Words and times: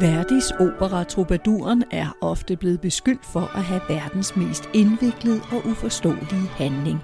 Verdis 0.00 0.50
opera 0.50 1.04
Troubadouren 1.04 1.84
er 1.90 2.16
ofte 2.20 2.56
blevet 2.56 2.80
beskyldt 2.80 3.26
for 3.26 3.50
at 3.56 3.62
have 3.62 3.80
verdens 3.88 4.36
mest 4.36 4.68
indviklede 4.74 5.40
og 5.52 5.66
uforståelige 5.66 6.48
handling. 6.56 6.98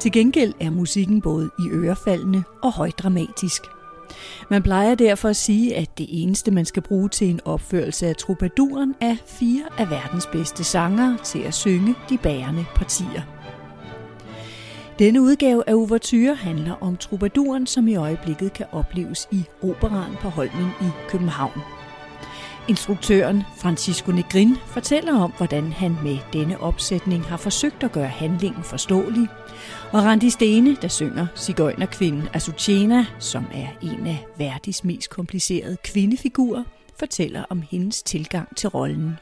Til 0.00 0.12
gengæld 0.12 0.54
er 0.60 0.70
musikken 0.70 1.20
både 1.20 1.50
i 1.58 1.68
ørefaldende 1.70 2.42
og 2.62 2.72
højdramatisk. 2.72 3.62
Man 4.50 4.62
plejer 4.62 4.94
derfor 4.94 5.28
at 5.28 5.36
sige, 5.36 5.76
at 5.76 5.98
det 5.98 6.06
eneste, 6.10 6.50
man 6.50 6.64
skal 6.64 6.82
bruge 6.82 7.08
til 7.08 7.30
en 7.30 7.40
opførelse 7.44 8.06
af 8.06 8.16
Troubadouren, 8.16 8.94
er 9.00 9.16
fire 9.26 9.64
af 9.78 9.90
verdens 9.90 10.26
bedste 10.26 10.64
sangere 10.64 11.18
til 11.24 11.38
at 11.38 11.54
synge 11.54 11.94
de 12.08 12.18
bærende 12.18 12.64
partier. 12.74 13.22
Denne 14.98 15.22
udgave 15.22 15.68
af 15.68 15.74
Ouverture 15.74 16.34
handler 16.34 16.74
om 16.80 16.96
Troubadouren, 16.96 17.66
som 17.66 17.88
i 17.88 17.96
øjeblikket 17.96 18.52
kan 18.52 18.66
opleves 18.72 19.28
i 19.32 19.44
Operan 19.62 20.12
på 20.20 20.28
Holmen 20.28 20.70
i 20.80 20.88
København. 21.08 21.77
Instruktøren 22.68 23.42
Francisco 23.56 24.12
Negrin 24.12 24.56
fortæller 24.66 25.20
om, 25.20 25.32
hvordan 25.36 25.72
han 25.72 25.96
med 26.02 26.18
denne 26.32 26.60
opsætning 26.60 27.24
har 27.24 27.36
forsøgt 27.36 27.82
at 27.82 27.92
gøre 27.92 28.08
handlingen 28.08 28.62
forståelig, 28.62 29.28
og 29.92 30.04
Randi 30.04 30.30
Stene, 30.30 30.76
der 30.82 30.88
synger 30.88 31.26
Sigøjnerkvinden 31.34 32.28
Azucena, 32.32 33.06
som 33.18 33.44
er 33.54 33.68
en 33.82 34.06
af 34.06 34.26
Verdis 34.38 34.84
mest 34.84 35.10
komplicerede 35.10 35.76
kvindefigurer, 35.84 36.64
fortæller 36.98 37.44
om 37.50 37.62
hendes 37.70 38.02
tilgang 38.02 38.56
til 38.56 38.68
rollen. 38.68 39.18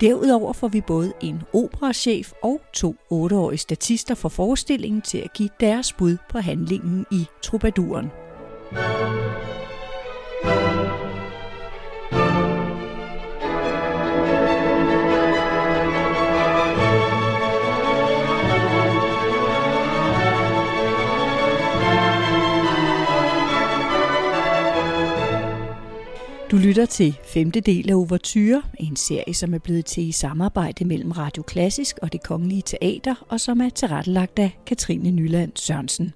Derudover 0.00 0.52
får 0.52 0.68
vi 0.68 0.80
både 0.80 1.12
en 1.20 1.42
operachef 1.52 2.32
og 2.42 2.60
to 2.72 2.96
otteårige 3.10 3.58
statister 3.58 4.14
for 4.14 4.28
forestillingen 4.28 5.02
til 5.02 5.18
at 5.18 5.32
give 5.32 5.50
deres 5.60 5.92
bud 5.92 6.16
på 6.30 6.38
handlingen 6.38 7.06
i 7.10 7.26
Troubadouren. 7.42 8.10
Du 26.52 26.56
lytter 26.56 26.86
til 26.86 27.18
femte 27.24 27.60
del 27.60 27.90
af 27.90 27.94
Overture, 27.94 28.62
en 28.80 28.96
serie, 28.96 29.34
som 29.34 29.54
er 29.54 29.58
blevet 29.58 29.84
til 29.84 30.08
i 30.08 30.12
samarbejde 30.12 30.84
mellem 30.84 31.10
Radio 31.10 31.42
Klassisk 31.42 31.98
og 32.02 32.12
det 32.12 32.22
Kongelige 32.22 32.62
Teater, 32.62 33.26
og 33.28 33.40
som 33.40 33.60
er 33.60 33.68
tilrettelagt 33.68 34.38
af 34.38 34.58
Katrine 34.66 35.10
Nyland 35.10 35.52
Sørensen. 35.54 36.12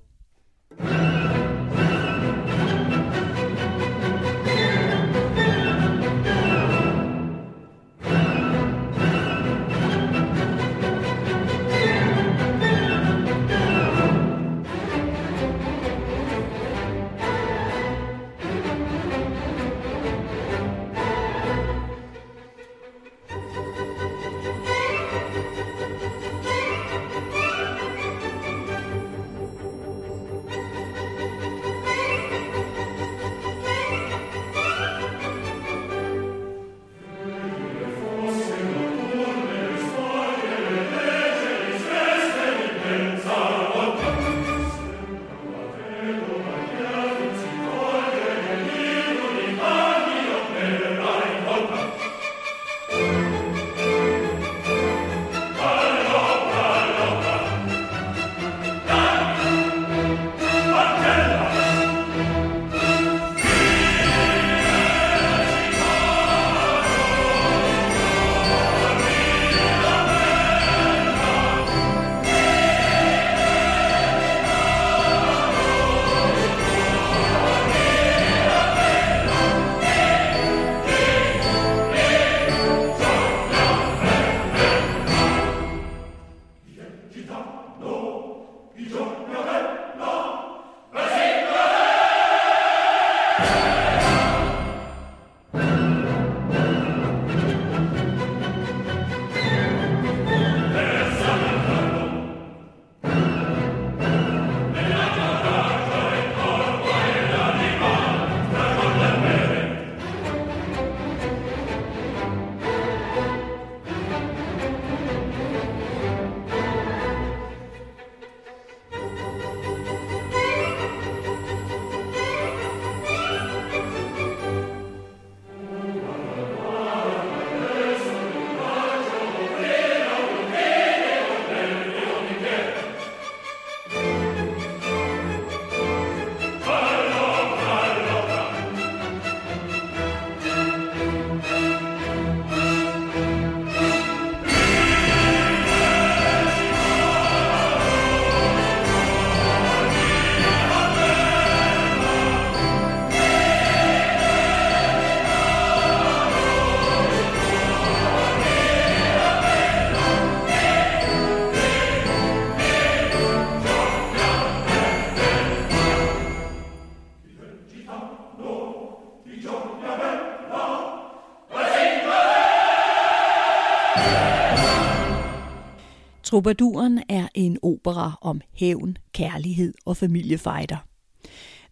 Troubadouren 176.37 177.03
er 177.09 177.29
en 177.35 177.59
opera 177.63 178.19
om 178.21 178.41
hævn, 178.53 178.97
kærlighed 179.13 179.75
og 179.85 179.97
familiefejder. 179.97 180.77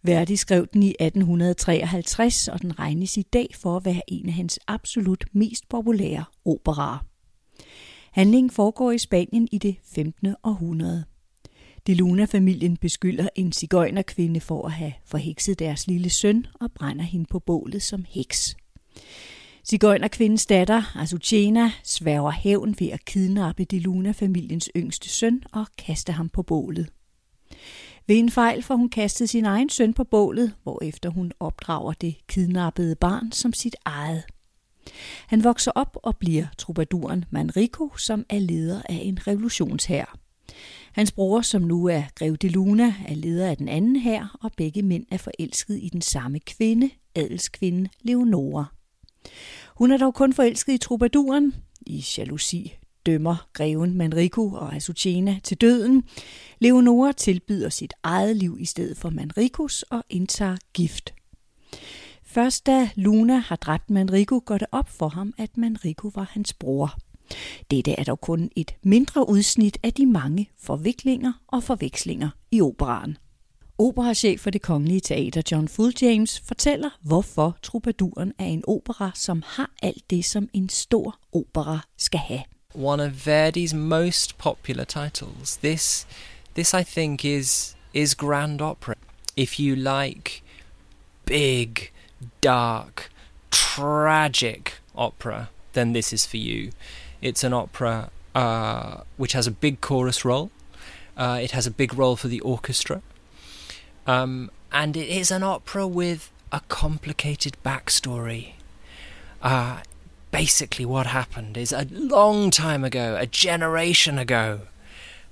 Verdi 0.03 0.35
skrev 0.35 0.67
den 0.73 0.83
i 0.83 0.95
1853, 0.99 2.47
og 2.47 2.61
den 2.61 2.79
regnes 2.79 3.17
i 3.17 3.21
dag 3.21 3.47
for 3.53 3.77
at 3.77 3.85
være 3.85 4.01
en 4.07 4.27
af 4.27 4.33
hans 4.33 4.59
absolut 4.67 5.25
mest 5.33 5.69
populære 5.69 6.23
operaer. 6.45 7.05
Handlingen 8.11 8.49
foregår 8.49 8.91
i 8.91 8.97
Spanien 8.97 9.47
i 9.51 9.57
det 9.57 9.75
15. 9.95 10.35
århundrede. 10.43 11.03
De 11.87 11.95
Luna-familien 11.95 12.77
beskylder 12.77 13.27
en 13.35 13.51
cigøjnerkvinde 13.51 14.39
for 14.39 14.65
at 14.65 14.71
have 14.71 14.93
forhekset 15.05 15.59
deres 15.59 15.87
lille 15.87 16.09
søn 16.09 16.45
og 16.53 16.71
brænder 16.71 17.05
hende 17.05 17.25
på 17.29 17.39
bålet 17.39 17.81
som 17.81 18.05
heks. 18.09 18.57
Sigøjnerkvindens 19.67 20.45
datter, 20.45 20.97
Azucena, 20.97 21.71
sværger 21.83 22.31
hævn 22.31 22.75
ved 22.79 22.87
at 22.87 23.05
kidnappe 23.05 23.63
de 23.63 23.79
Luna-familiens 23.79 24.69
yngste 24.75 25.09
søn 25.09 25.43
og 25.51 25.65
kaste 25.77 26.11
ham 26.11 26.29
på 26.29 26.43
bålet. 26.43 26.89
Ved 28.07 28.15
en 28.15 28.31
fejl 28.31 28.63
får 28.63 28.75
hun 28.75 28.89
kastet 28.89 29.29
sin 29.29 29.45
egen 29.45 29.69
søn 29.69 29.93
på 29.93 30.03
bålet, 30.03 30.53
hvorefter 30.63 31.09
hun 31.09 31.31
opdrager 31.39 31.93
det 31.93 32.15
kidnappede 32.27 32.95
barn 32.95 33.31
som 33.31 33.53
sit 33.53 33.75
eget. 33.85 34.23
Han 35.27 35.43
vokser 35.43 35.71
op 35.75 35.97
og 36.03 36.17
bliver 36.17 36.45
troubaduren 36.57 37.25
Manrico, 37.29 37.97
som 37.97 38.25
er 38.29 38.39
leder 38.39 38.81
af 38.89 38.99
en 39.03 39.27
revolutionshær. 39.27 40.17
Hans 40.91 41.11
bror, 41.11 41.41
som 41.41 41.61
nu 41.61 41.85
er 41.85 42.03
Grev 42.15 42.37
de 42.37 42.49
Luna, 42.49 42.93
er 43.07 43.15
leder 43.15 43.49
af 43.49 43.57
den 43.57 43.67
anden 43.67 43.95
her, 43.95 44.37
og 44.41 44.51
begge 44.57 44.81
mænd 44.81 45.05
er 45.11 45.17
forelsket 45.17 45.79
i 45.81 45.89
den 45.89 46.01
samme 46.01 46.39
kvinde, 46.39 46.89
adelskvinden 47.15 47.87
Leonora. 48.01 48.74
Hun 49.75 49.91
er 49.91 49.97
dog 49.97 50.13
kun 50.13 50.33
forelsket 50.33 50.73
i 50.73 50.77
troubaduren. 50.77 51.55
I 51.85 52.05
jalousi 52.17 52.77
dømmer 53.05 53.47
greven 53.53 53.97
Manrico 53.97 54.47
og 54.47 54.75
Azucena 54.75 55.39
til 55.43 55.57
døden. 55.57 56.03
Leonora 56.59 57.11
tilbyder 57.11 57.69
sit 57.69 57.93
eget 58.03 58.35
liv 58.35 58.57
i 58.59 58.65
stedet 58.65 58.97
for 58.97 59.09
Manricos 59.09 59.83
og 59.83 60.03
indtager 60.09 60.57
gift. 60.73 61.13
Først 62.23 62.65
da 62.65 62.89
Luna 62.95 63.37
har 63.37 63.55
dræbt 63.55 63.89
Manrico, 63.89 64.41
går 64.45 64.57
det 64.57 64.67
op 64.71 64.89
for 64.89 65.07
ham, 65.07 65.33
at 65.37 65.57
Manrico 65.57 66.11
var 66.15 66.29
hans 66.31 66.53
bror. 66.53 66.97
Dette 67.71 67.91
er 67.99 68.03
dog 68.03 68.21
kun 68.21 68.49
et 68.55 68.75
mindre 68.83 69.29
udsnit 69.29 69.77
af 69.83 69.93
de 69.93 70.05
mange 70.05 70.49
forviklinger 70.57 71.33
og 71.47 71.63
forvekslinger 71.63 72.29
i 72.51 72.61
operaen. 72.61 73.17
Operachef 73.77 74.39
for 74.39 74.49
det 74.49 74.61
kongelige 74.61 74.99
teater 74.99 75.41
John 75.51 75.67
Full 75.67 75.93
James 76.01 76.39
fortæller, 76.39 76.89
hvorfor 77.01 77.57
Troubaduren 77.61 78.33
er 78.39 78.45
en 78.45 78.63
opera, 78.67 79.11
som 79.15 79.43
har 79.45 79.71
alt 79.83 80.09
det, 80.09 80.25
som 80.25 80.49
en 80.53 80.69
stor 80.69 81.19
opera 81.31 81.79
skal 81.97 82.19
have. 82.19 82.43
One 82.73 83.03
of 83.03 83.27
Verdi's 83.27 83.75
most 83.75 84.37
popular 84.37 84.83
titles. 84.83 85.57
This, 85.57 86.07
this 86.55 86.73
I 86.73 86.83
think 86.83 87.25
is 87.25 87.75
is 87.93 88.15
grand 88.15 88.61
opera. 88.61 88.95
If 89.35 89.59
you 89.59 89.75
like 89.75 90.43
big, 91.25 91.91
dark, 92.43 93.09
tragic 93.51 94.71
opera, 94.95 95.47
then 95.73 95.93
this 95.93 96.13
is 96.13 96.27
for 96.27 96.37
you. 96.37 96.71
It's 97.21 97.43
an 97.43 97.53
opera 97.53 98.09
uh, 98.35 99.03
which 99.17 99.33
has 99.33 99.47
a 99.47 99.51
big 99.51 99.81
chorus 99.81 100.25
role. 100.25 100.49
Uh, 101.17 101.39
it 101.43 101.51
has 101.51 101.67
a 101.67 101.71
big 101.71 101.93
role 101.93 102.15
for 102.15 102.29
the 102.29 102.41
orchestra. 102.41 103.01
Um, 104.07 104.51
and 104.71 104.95
it 104.95 105.09
is 105.09 105.31
an 105.31 105.43
opera 105.43 105.87
with 105.87 106.31
a 106.51 106.61
complicated 106.67 107.57
backstory. 107.65 108.53
Uh, 109.41 109.81
basically, 110.31 110.85
what 110.85 111.07
happened 111.07 111.57
is 111.57 111.71
a 111.71 111.87
long 111.91 112.51
time 112.51 112.83
ago, 112.83 113.17
a 113.19 113.25
generation 113.25 114.17
ago, 114.17 114.61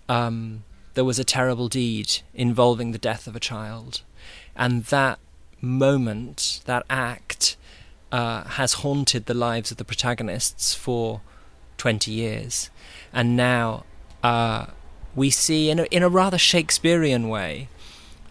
um, 0.10 0.64
there 0.94 1.04
was 1.04 1.20
a 1.20 1.24
terrible 1.24 1.68
deed 1.68 2.20
involving 2.34 2.92
the 2.92 2.98
death 2.98 3.28
of 3.28 3.36
a 3.36 3.40
child. 3.40 4.02
And 4.56 4.84
that 4.86 5.20
moment, 5.62 6.62
that 6.66 6.86
act, 6.90 7.58
uh, 8.12 8.44
has 8.44 8.74
haunted 8.74 9.26
the 9.26 9.34
lives 9.34 9.72
of 9.72 9.78
the 9.78 9.84
protagonists 9.84 10.76
for 10.76 11.22
20 11.78 12.12
years. 12.12 12.70
And 13.12 13.36
now 13.36 13.86
uh, 14.22 14.68
we 15.16 15.32
see, 15.32 15.70
in 15.70 15.80
a, 15.80 15.84
in 15.86 16.04
a 16.04 16.10
rather 16.10 16.38
Shakespearean 16.38 17.28
way, 17.28 17.70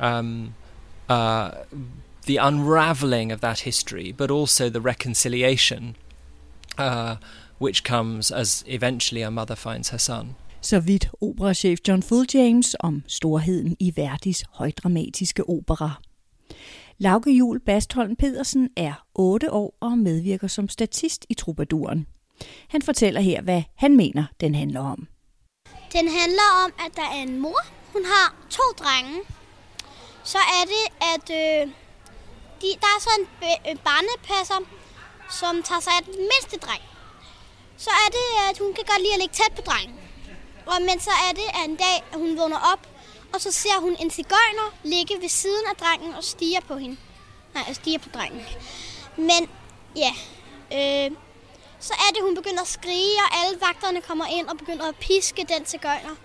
um, 0.02 0.54
uh, 1.08 1.50
the 2.26 2.36
unraveling 2.36 3.32
of 3.32 3.40
that 3.40 3.60
history, 3.60 4.12
but 4.12 4.30
also 4.30 4.68
the 4.68 4.80
reconciliation, 4.80 5.96
uh, 6.78 7.16
which 7.58 7.84
comes 7.84 8.30
as 8.30 8.64
eventually 8.66 9.22
a 9.22 9.30
mother 9.30 9.54
finds 9.56 9.88
her 9.88 9.98
son. 9.98 10.34
Så 10.60 10.80
vidt 10.80 11.08
operachef 11.20 11.78
John 11.88 12.02
Full 12.02 12.26
James 12.34 12.76
om 12.80 13.02
storheden 13.06 13.76
i 13.80 13.92
Verdis 13.96 14.44
højdramatiske 14.52 15.48
opera. 15.48 15.90
Lauke 16.98 17.30
Jul 17.30 17.60
Bastholm 17.60 18.16
Pedersen 18.16 18.68
er 18.76 19.06
8 19.14 19.52
år 19.52 19.76
og 19.80 19.98
medvirker 19.98 20.48
som 20.48 20.68
statist 20.68 21.26
i 21.28 21.34
Troubaduren. 21.34 22.06
Han 22.68 22.82
fortæller 22.82 23.20
her, 23.20 23.42
hvad 23.42 23.62
han 23.74 23.96
mener, 23.96 24.24
den 24.40 24.54
handler 24.54 24.80
om. 24.80 25.06
Den 25.92 26.08
handler 26.08 26.64
om, 26.64 26.72
at 26.86 26.96
der 26.96 27.18
er 27.18 27.22
en 27.22 27.40
mor. 27.40 27.60
Hun 27.92 28.02
har 28.04 28.34
to 28.50 28.62
drenge. 28.78 29.20
Så 30.24 30.38
er 30.38 30.64
det, 30.74 30.84
at 31.12 31.26
øh, 31.40 31.72
de, 32.62 32.68
der 32.82 32.90
er 32.96 33.00
så 33.00 33.10
en 33.64 33.78
barnepasser, 33.78 34.60
som 35.30 35.62
tager 35.62 35.80
sig 35.80 35.92
af 35.92 36.04
den 36.04 36.14
mindste 36.16 36.58
dreng. 36.66 36.82
Så 37.76 37.90
er 37.90 38.08
det, 38.10 38.26
at 38.50 38.58
hun 38.58 38.74
kan 38.74 38.84
godt 38.84 39.02
lide 39.02 39.12
at 39.12 39.20
ligge 39.20 39.34
tæt 39.34 39.52
på 39.56 39.62
drengen. 39.62 40.00
Og 40.66 40.82
men 40.82 41.00
så 41.00 41.10
er 41.10 41.32
det, 41.32 41.48
at 41.58 41.68
en 41.70 41.76
dag, 41.76 41.96
at 42.12 42.18
hun 42.18 42.38
vågner 42.38 42.60
op, 42.72 42.88
og 43.34 43.40
så 43.40 43.52
ser 43.52 43.80
hun 43.80 43.96
en 44.00 44.10
cigøjner 44.10 44.74
ligge 44.82 45.20
ved 45.20 45.28
siden 45.28 45.66
af 45.70 45.76
drengen 45.76 46.14
og 46.14 46.24
stiger 46.24 46.60
på 46.60 46.76
hende. 46.76 46.96
Nej, 47.54 47.72
stiger 47.72 47.98
på 47.98 48.08
drengen. 48.14 48.42
Men 49.16 49.50
ja, 49.96 50.12
øh, 50.78 51.16
så 51.80 51.94
er 51.94 52.12
det, 52.14 52.22
hun 52.22 52.34
begynder 52.34 52.62
at 52.62 52.68
skrige, 52.68 53.16
og 53.18 53.38
alle 53.40 53.60
vagterne 53.60 54.00
kommer 54.00 54.26
ind 54.26 54.48
og 54.48 54.58
begynder 54.58 54.88
at 54.88 54.96
piske 54.96 55.46
den 55.48 55.66
cigøjner. 55.66 56.16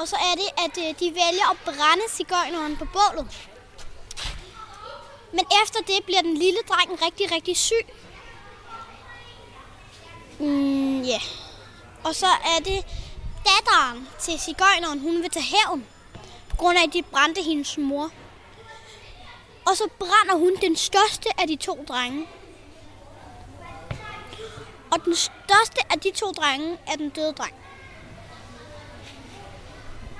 Og 0.00 0.08
så 0.08 0.16
er 0.16 0.34
det, 0.34 0.48
at 0.64 0.78
øh, 0.78 1.00
de 1.00 1.14
vælger 1.14 1.50
at 1.50 1.56
brænde 1.64 2.06
cigøjneren 2.10 2.76
på 2.76 2.84
bålet. 2.84 3.48
Men 5.32 5.44
efter 5.62 5.80
det 5.80 6.04
bliver 6.04 6.22
den 6.22 6.36
lille 6.36 6.58
dreng 6.68 7.02
rigtig, 7.02 7.32
rigtig 7.32 7.56
syg. 7.56 7.86
Mm, 10.38 11.02
ja. 11.02 11.08
Yeah. 11.08 11.20
Og 12.04 12.14
så 12.14 12.26
er 12.26 12.58
det 12.64 12.86
datteren 13.44 14.08
til 14.18 14.40
cigøjneren, 14.40 15.00
hun 15.00 15.22
vil 15.22 15.30
tage 15.30 15.44
hævn. 15.44 15.86
På 16.48 16.56
grund 16.56 16.78
af, 16.78 16.82
at 16.82 16.92
de 16.92 17.02
brændte 17.02 17.42
hendes 17.42 17.78
mor. 17.78 18.10
Og 19.66 19.76
så 19.76 19.88
brænder 19.98 20.34
hun 20.34 20.56
den 20.62 20.76
største 20.76 21.40
af 21.40 21.46
de 21.48 21.56
to 21.56 21.84
drenge. 21.88 22.28
Og 24.90 25.04
den 25.04 25.16
største 25.16 25.80
af 25.90 26.00
de 26.00 26.10
to 26.10 26.32
drenge 26.32 26.78
er 26.86 26.96
den 26.96 27.10
døde 27.10 27.32
dreng. 27.32 27.54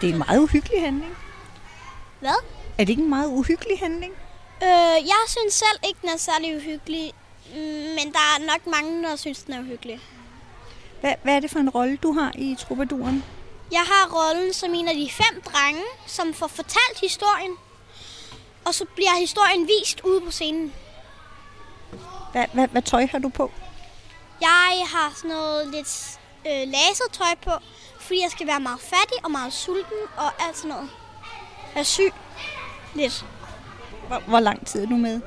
Det 0.01 0.09
er 0.09 0.13
en 0.13 0.19
meget 0.19 0.39
uhyggelig 0.39 0.83
handling. 0.83 1.17
Hvad? 2.21 2.45
Er 2.79 2.85
det 2.85 2.89
ikke 2.89 3.03
en 3.03 3.09
meget 3.09 3.29
uhyggelig 3.29 3.79
handling? 3.79 4.13
Øh, 4.63 5.07
jeg 5.07 5.23
synes 5.27 5.55
selv 5.55 5.79
ikke, 5.89 5.99
den 6.03 6.09
er 6.09 6.17
særlig 6.17 6.57
uhyggelig. 6.57 7.13
Men 7.99 8.13
der 8.13 8.19
er 8.19 8.47
nok 8.47 8.67
mange, 8.67 9.03
der 9.03 9.17
synes, 9.17 9.43
den 9.43 9.55
er 9.55 9.61
uhyggelig. 9.61 10.01
Hvad, 11.01 11.15
hvad 11.23 11.37
er 11.37 11.41
det 11.41 11.51
for 11.51 11.59
en 11.59 11.71
rolle, 11.71 11.97
du 11.97 12.13
har 12.13 12.33
i 12.35 12.57
Troubaduren? 12.59 13.25
Jeg 13.73 13.81
har 13.81 14.11
rollen 14.17 14.53
som 14.53 14.75
en 14.75 14.89
af 14.89 14.95
de 14.95 15.11
fem 15.11 15.43
drenge, 15.43 15.83
som 16.07 16.35
får 16.35 16.47
fortalt 16.47 17.01
historien. 17.01 17.57
Og 18.65 18.75
så 18.75 18.85
bliver 18.95 19.21
historien 19.21 19.69
vist 19.69 20.01
ude 20.01 20.21
på 20.21 20.31
scenen. 20.31 20.73
Hvad, 22.33 22.45
hvad, 22.53 22.69
hvad 22.69 22.83
tøj 22.83 23.07
har 23.07 23.19
du 23.19 23.29
på? 23.29 23.51
Jeg 24.41 24.87
har 24.87 25.13
sådan 25.17 25.31
noget 25.31 25.69
lidt 25.69 26.19
øh, 26.47 26.69
lasertøj 26.69 27.35
på, 27.45 27.51
fordi 28.11 28.23
jeg 28.23 28.31
skal 28.31 28.47
være 28.47 28.61
meget 28.61 28.81
fattig 28.81 29.25
og 29.25 29.31
meget 29.31 29.53
sulten 29.53 30.01
og 30.17 30.31
alt 30.47 30.57
sådan 30.57 30.69
noget. 30.69 30.91
Jeg 31.75 31.81
er 31.81 31.85
syg. 31.85 32.13
Lidt. 32.95 33.25
Hvor, 34.09 34.19
hvor 34.19 34.41
lang 34.41 34.67
tid 34.67 34.83
er 34.83 34.87
du 34.89 34.97
med? 34.97 35.21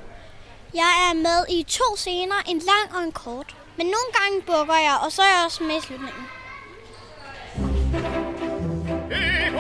Jeg 0.74 1.10
er 1.10 1.14
med 1.14 1.46
i 1.50 1.64
to 1.64 1.96
scener, 1.96 2.36
en 2.48 2.58
lang 2.58 2.98
og 2.98 3.04
en 3.04 3.12
kort. 3.12 3.56
Men 3.78 3.86
nogle 3.86 4.10
gange 4.20 4.42
bukker 4.42 4.74
jeg, 4.74 4.98
og 5.06 5.12
så 5.12 5.22
er 5.22 5.26
jeg 5.26 5.46
også 5.46 5.64
med 5.64 5.78
i 5.78 5.82
slutningen. 5.82 6.24
Det 9.10 9.54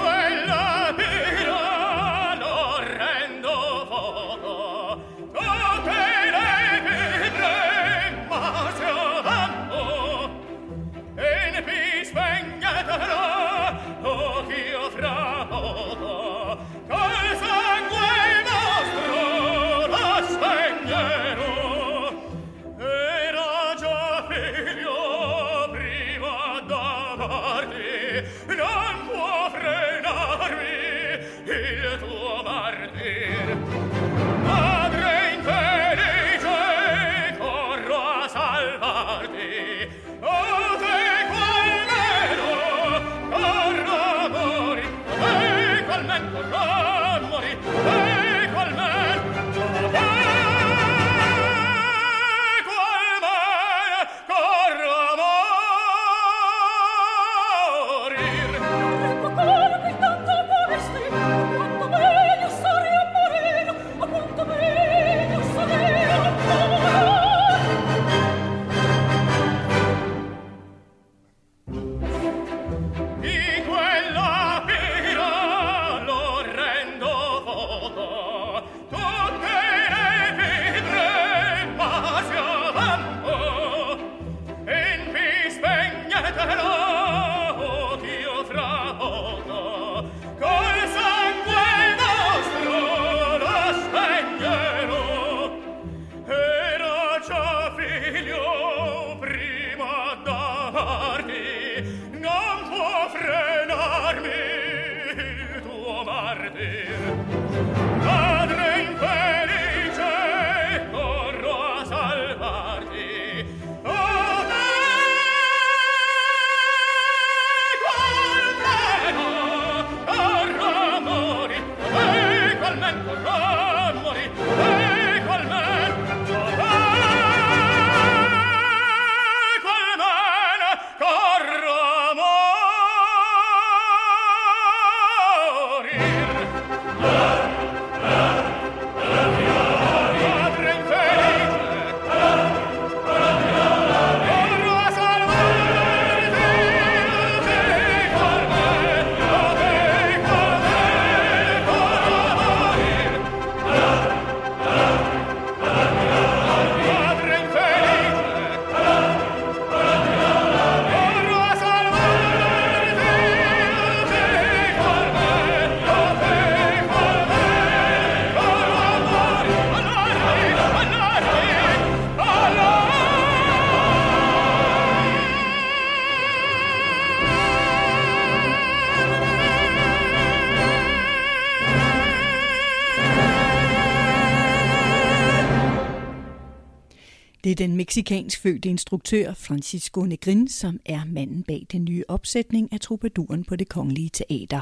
er 187.53 187.67
den 187.67 187.75
meksikansk 187.75 188.41
fødte 188.41 188.69
instruktør 188.69 189.33
Francisco 189.33 190.01
Negrin, 190.01 190.47
som 190.47 190.79
er 190.85 191.01
manden 191.05 191.43
bag 191.43 191.65
den 191.71 191.85
nye 191.85 192.03
opsætning 192.07 192.73
af 192.73 192.79
Troubadouren 192.79 193.43
på 193.43 193.55
det 193.55 193.69
kongelige 193.69 194.09
teater. 194.09 194.61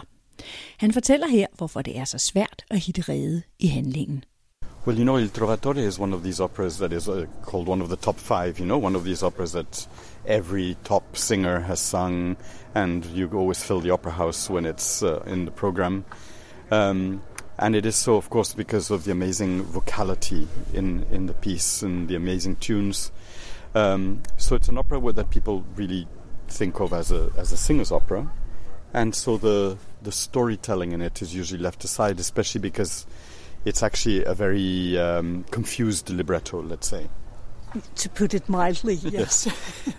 Han 0.78 0.92
fortæller 0.92 1.28
her, 1.28 1.48
hvorfor 1.58 1.82
det 1.82 1.98
er 1.98 2.06
så 2.06 2.18
svært 2.18 2.66
at 2.70 2.80
hitte 2.80 3.02
rede 3.02 3.42
i 3.60 3.68
handlingen. 3.68 4.24
Well, 4.88 4.98
you 5.00 5.04
know, 5.04 5.18
Il 5.18 5.30
Trovatore 5.30 5.88
is 5.88 6.00
one 6.00 6.16
of 6.16 6.22
these 6.22 6.44
operas 6.44 6.78
that 6.78 6.92
is 6.94 7.08
uh, 7.08 7.26
called 7.52 7.68
one 7.70 7.84
of 7.84 7.88
the 7.88 7.98
top 7.98 8.20
five. 8.20 8.60
You 8.60 8.66
know, 8.66 8.86
one 8.86 8.98
of 8.98 9.04
these 9.04 9.26
operas 9.26 9.52
that 9.52 9.90
every 10.28 10.76
top 10.84 11.04
singer 11.14 11.60
has 11.60 11.80
sung, 11.80 12.36
and 12.76 13.06
you 13.06 13.30
always 13.34 13.64
fill 13.64 13.82
the 13.82 13.92
opera 13.94 14.12
house 14.12 14.54
when 14.54 14.66
it's 14.66 15.04
uh, 15.04 15.34
in 15.34 15.46
the 15.46 15.52
program. 15.52 16.04
Um, 16.72 17.22
and 17.62 17.76
it 17.76 17.86
is 17.86 17.96
so, 17.96 18.16
of 18.16 18.30
course, 18.32 18.54
because 18.56 18.90
of 18.90 19.04
the 19.04 19.12
amazing 19.12 19.62
vocality 19.62 20.48
in 20.74 21.06
in 21.12 21.28
the 21.28 21.34
piece 21.34 21.84
and 21.84 22.10
the 22.10 22.16
amazing 22.16 22.56
tunes. 22.56 23.12
Um, 23.76 24.24
so 24.36 24.56
it's 24.56 24.68
an 24.68 24.78
opera 24.78 25.00
that 25.14 25.30
people 25.30 25.64
really 25.76 26.08
think 26.48 26.82
of 26.82 26.92
as 26.92 27.12
a 27.12 27.32
as 27.38 27.52
a 27.52 27.58
singer's 27.58 27.92
opera, 27.92 28.30
and 28.94 29.14
so 29.14 29.38
the 29.38 29.78
the 30.02 30.12
storytelling 30.12 30.92
in 30.92 31.02
it 31.02 31.22
is 31.22 31.36
usually 31.36 31.62
left 31.62 31.84
aside, 31.84 32.20
especially 32.20 32.60
because 32.60 33.06
it's 33.64 33.84
actually 33.84 34.26
a 34.26 34.34
very 34.34 34.98
um, 34.98 35.46
confused 35.52 36.10
libretto, 36.10 36.64
let's 36.64 36.88
say. 36.88 37.08
To 37.96 38.10
put 38.10 38.34
it 38.34 38.50
mildly, 38.50 38.96
yes. 39.04 39.48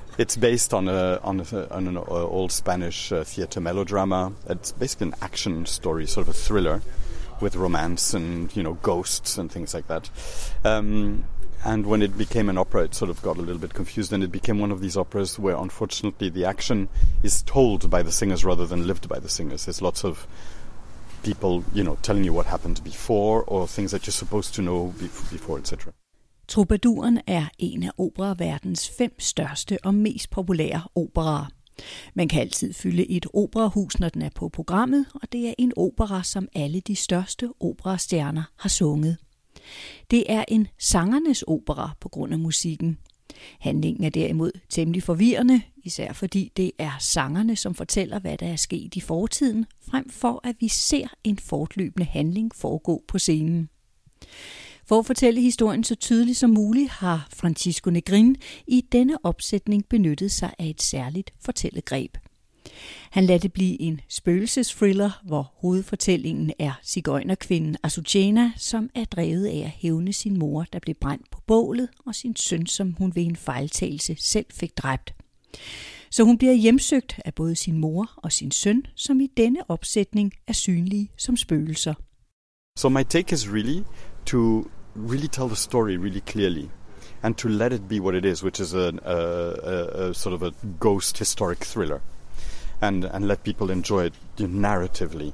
it's 0.19 0.37
based 0.37 0.75
on 0.75 0.88
a 0.88 1.21
on, 1.23 1.38
a, 1.40 1.73
on 1.73 1.87
an 1.87 1.97
old 1.97 2.50
Spanish 2.50 3.12
uh, 3.12 3.23
theater 3.23 3.61
melodrama. 3.61 4.33
It's 4.49 4.73
basically 4.73 5.09
an 5.09 5.14
action 5.23 5.64
story, 5.66 6.07
sort 6.07 6.26
of 6.26 6.35
a 6.35 6.37
thriller 6.37 6.83
with 7.42 7.56
romance 7.56 8.14
and 8.14 8.54
you 8.56 8.62
know 8.62 8.75
ghosts 8.75 9.37
and 9.37 9.52
things 9.52 9.75
like 9.75 9.88
that. 9.88 10.08
Um, 10.64 11.25
and 11.64 11.87
when 11.87 12.02
it 12.02 12.18
became 12.18 12.49
an 12.49 12.58
opera, 12.58 12.84
it 12.84 12.94
sort 12.94 13.11
of 13.11 13.22
got 13.22 13.37
a 13.37 13.40
little 13.40 13.61
bit 13.61 13.72
confused, 13.72 14.12
and 14.12 14.25
it 14.25 14.32
became 14.32 14.58
one 14.58 14.72
of 14.72 14.80
these 14.80 14.96
operas 14.96 15.38
where, 15.38 15.56
unfortunately, 15.56 16.28
the 16.28 16.44
action 16.44 16.88
is 17.22 17.42
told 17.42 17.88
by 17.88 18.02
the 18.02 18.11
singers 18.11 18.44
rather 18.44 18.66
than 18.66 18.87
lived 18.87 19.08
by 19.08 19.20
the 19.20 19.28
singers. 19.28 19.64
There's 19.64 19.80
lots 19.80 20.04
of 20.04 20.26
people, 21.22 21.62
you 21.72 21.84
know, 21.84 21.96
telling 22.02 22.25
you 22.25 22.32
what 22.32 22.46
happened 22.46 22.82
before, 22.82 23.44
or 23.46 23.68
things 23.68 23.92
that 23.92 24.06
you're 24.06 24.12
supposed 24.12 24.54
to 24.54 24.62
know 24.62 24.92
before, 25.30 25.58
etc. 25.58 25.92
Troubadouren 26.49 27.20
er 27.26 27.49
en 27.58 27.82
af 27.82 27.90
operaverdens 27.99 28.90
fem 28.99 29.20
største 29.20 29.78
og 29.84 29.94
mest 29.94 30.30
populære 30.30 30.82
operaer. 30.94 31.46
Man 32.14 32.28
kan 32.28 32.40
altid 32.40 32.72
fylde 32.72 33.10
et 33.10 33.26
operahus, 33.34 33.98
når 33.98 34.08
den 34.08 34.22
er 34.22 34.30
på 34.34 34.48
programmet, 34.48 35.06
og 35.14 35.32
det 35.32 35.48
er 35.48 35.54
en 35.58 35.72
opera, 35.76 36.22
som 36.22 36.48
alle 36.54 36.80
de 36.80 36.96
største 36.96 37.48
operastjerner 37.60 38.42
har 38.58 38.68
sunget. 38.68 39.16
Det 40.10 40.24
er 40.28 40.44
en 40.48 40.68
sangernes 40.78 41.42
opera 41.42 41.90
på 42.00 42.08
grund 42.08 42.32
af 42.32 42.38
musikken. 42.38 42.98
Handlingen 43.60 44.04
er 44.04 44.10
derimod 44.10 44.50
temmelig 44.68 45.02
forvirrende, 45.02 45.62
især 45.84 46.12
fordi 46.12 46.52
det 46.56 46.70
er 46.78 46.92
sangerne, 47.00 47.56
som 47.56 47.74
fortæller, 47.74 48.18
hvad 48.18 48.38
der 48.38 48.46
er 48.46 48.56
sket 48.56 48.94
i 48.94 49.00
fortiden, 49.00 49.66
frem 49.90 50.10
for 50.10 50.40
at 50.44 50.56
vi 50.60 50.68
ser 50.68 51.06
en 51.24 51.38
fortløbende 51.38 52.06
handling 52.06 52.54
foregå 52.54 53.04
på 53.08 53.18
scenen. 53.18 53.68
For 54.86 54.98
at 54.98 55.06
fortælle 55.06 55.40
historien 55.40 55.84
så 55.84 55.94
tydeligt 55.94 56.38
som 56.38 56.50
muligt, 56.50 56.90
har 56.90 57.28
Francisco 57.34 57.90
Negrin 57.90 58.36
i 58.66 58.84
denne 58.92 59.24
opsætning 59.24 59.88
benyttet 59.88 60.32
sig 60.32 60.54
af 60.58 60.66
et 60.66 60.82
særligt 60.82 61.32
fortællegreb. 61.40 62.16
Han 63.10 63.24
lader 63.24 63.38
det 63.38 63.52
blive 63.52 63.80
en 63.80 64.00
spøgelsesthriller, 64.08 65.10
hvor 65.24 65.52
hovedfortællingen 65.56 66.52
er 66.58 66.72
cigøjnerkvinden 66.84 67.76
Azucena, 67.82 68.52
som 68.56 68.90
er 68.94 69.04
drevet 69.04 69.46
af 69.46 69.58
at 69.64 69.70
hævne 69.70 70.12
sin 70.12 70.38
mor, 70.38 70.66
der 70.72 70.78
blev 70.78 70.94
brændt 71.00 71.30
på 71.30 71.40
bålet, 71.46 71.88
og 72.06 72.14
sin 72.14 72.36
søn, 72.36 72.66
som 72.66 72.92
hun 72.92 73.14
ved 73.14 73.22
en 73.22 73.36
fejltagelse 73.36 74.16
selv 74.18 74.46
fik 74.52 74.76
dræbt. 74.76 75.14
Så 76.10 76.24
hun 76.24 76.38
bliver 76.38 76.52
hjemsøgt 76.54 77.20
af 77.24 77.34
både 77.34 77.56
sin 77.56 77.78
mor 77.78 78.10
og 78.16 78.32
sin 78.32 78.50
søn, 78.50 78.82
som 78.94 79.20
i 79.20 79.26
denne 79.36 79.70
opsætning 79.70 80.32
er 80.46 80.52
synlige 80.52 81.10
som 81.16 81.36
spøgelser. 81.36 81.94
So 82.78 82.88
my 82.88 83.02
take 83.08 83.34
is 83.34 83.48
really 83.48 83.82
to 84.26 84.70
really 84.94 85.28
tell 85.28 85.48
the 85.48 85.56
story 85.56 85.96
really 85.96 86.20
clearly 86.20 86.70
and 87.22 87.38
to 87.38 87.48
let 87.48 87.72
it 87.72 87.88
be 87.88 88.00
what 88.00 88.14
it 88.14 88.24
is, 88.24 88.42
which 88.42 88.58
is 88.58 88.74
a, 88.74 88.92
a, 89.04 90.08
a 90.08 90.14
sort 90.14 90.34
of 90.34 90.42
a 90.42 90.52
ghost 90.80 91.18
historic 91.18 91.58
thriller, 91.64 92.02
and 92.80 93.04
and 93.04 93.28
let 93.28 93.44
people 93.44 93.70
enjoy 93.70 94.06
it 94.06 94.14
narratively. 94.36 95.32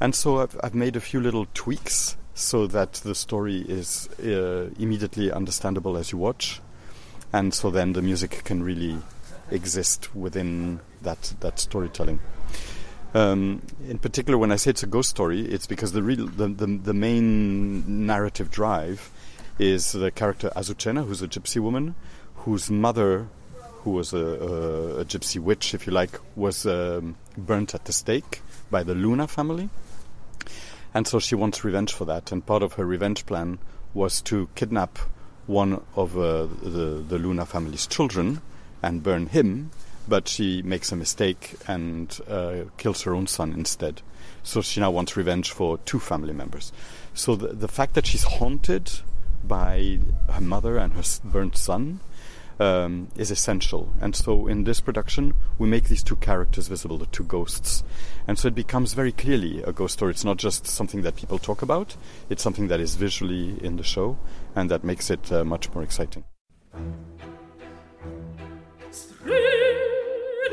And 0.00 0.14
so 0.14 0.40
I've, 0.40 0.58
I've 0.62 0.74
made 0.74 0.96
a 0.96 1.00
few 1.00 1.20
little 1.20 1.46
tweaks 1.54 2.16
so 2.34 2.66
that 2.66 2.94
the 2.94 3.14
story 3.14 3.60
is 3.60 4.08
uh, 4.18 4.68
immediately 4.78 5.32
understandable 5.32 5.96
as 5.96 6.12
you 6.12 6.18
watch, 6.18 6.60
and 7.32 7.54
so 7.54 7.70
then 7.70 7.94
the 7.94 8.02
music 8.02 8.42
can 8.44 8.62
really 8.62 8.98
exist 9.50 10.14
within 10.14 10.80
that 11.02 11.34
that 11.40 11.58
storytelling. 11.58 12.20
Um, 13.14 13.62
in 13.88 13.98
particular, 13.98 14.36
when 14.36 14.50
I 14.50 14.56
say 14.56 14.70
it's 14.70 14.82
a 14.82 14.88
ghost 14.88 15.08
story, 15.08 15.40
it's 15.42 15.68
because 15.68 15.92
the 15.92 16.02
real 16.02 16.26
the, 16.26 16.48
the, 16.48 16.66
the 16.66 16.94
main 16.94 18.06
narrative 18.06 18.50
drive 18.50 19.10
is 19.58 19.92
the 19.92 20.10
character 20.10 20.50
Azucena, 20.56 21.06
who's 21.06 21.22
a 21.22 21.28
gypsy 21.28 21.60
woman, 21.60 21.94
whose 22.38 22.72
mother, 22.72 23.28
who 23.82 23.92
was 23.92 24.12
a, 24.12 24.18
a, 24.18 25.00
a 25.00 25.04
gypsy 25.04 25.38
witch, 25.38 25.74
if 25.74 25.86
you 25.86 25.92
like, 25.92 26.18
was 26.34 26.66
um, 26.66 27.14
burnt 27.38 27.72
at 27.72 27.84
the 27.84 27.92
stake 27.92 28.42
by 28.68 28.82
the 28.82 28.96
Luna 28.96 29.28
family, 29.28 29.68
and 30.92 31.06
so 31.06 31.20
she 31.20 31.36
wants 31.36 31.64
revenge 31.64 31.92
for 31.92 32.04
that. 32.06 32.32
And 32.32 32.44
part 32.44 32.64
of 32.64 32.72
her 32.74 32.84
revenge 32.84 33.26
plan 33.26 33.60
was 33.94 34.20
to 34.22 34.48
kidnap 34.56 34.98
one 35.46 35.80
of 35.94 36.18
uh, 36.18 36.46
the 36.62 37.04
the 37.06 37.18
Luna 37.18 37.46
family's 37.46 37.86
children 37.86 38.40
and 38.82 39.04
burn 39.04 39.26
him 39.26 39.70
but 40.08 40.28
she 40.28 40.62
makes 40.62 40.92
a 40.92 40.96
mistake 40.96 41.54
and 41.66 42.20
uh, 42.28 42.64
kills 42.76 43.02
her 43.02 43.14
own 43.14 43.26
son 43.26 43.52
instead. 43.52 44.02
So 44.42 44.60
she 44.60 44.80
now 44.80 44.90
wants 44.90 45.16
revenge 45.16 45.50
for 45.50 45.78
two 45.78 45.98
family 45.98 46.32
members. 46.32 46.72
So 47.14 47.34
the, 47.34 47.48
the 47.48 47.68
fact 47.68 47.94
that 47.94 48.06
she's 48.06 48.24
haunted 48.24 48.90
by 49.42 49.98
her 50.30 50.40
mother 50.40 50.76
and 50.78 50.92
her 50.94 51.02
burnt 51.24 51.56
son 51.56 52.00
um, 52.60 53.08
is 53.16 53.30
essential. 53.30 53.92
And 54.00 54.14
so 54.14 54.46
in 54.46 54.64
this 54.64 54.80
production, 54.80 55.34
we 55.58 55.68
make 55.68 55.88
these 55.88 56.02
two 56.02 56.16
characters 56.16 56.68
visible, 56.68 56.98
the 56.98 57.06
two 57.06 57.24
ghosts. 57.24 57.82
And 58.26 58.38
so 58.38 58.48
it 58.48 58.54
becomes 58.54 58.94
very 58.94 59.12
clearly 59.12 59.62
a 59.62 59.72
ghost 59.72 59.94
story. 59.94 60.12
It's 60.12 60.24
not 60.24 60.36
just 60.36 60.66
something 60.66 61.02
that 61.02 61.16
people 61.16 61.38
talk 61.38 61.62
about, 61.62 61.96
it's 62.30 62.42
something 62.42 62.68
that 62.68 62.80
is 62.80 62.94
visually 62.94 63.62
in 63.64 63.76
the 63.76 63.82
show, 63.82 64.18
and 64.54 64.70
that 64.70 64.84
makes 64.84 65.10
it 65.10 65.32
uh, 65.32 65.44
much 65.44 65.72
more 65.74 65.82
exciting. 65.82 66.24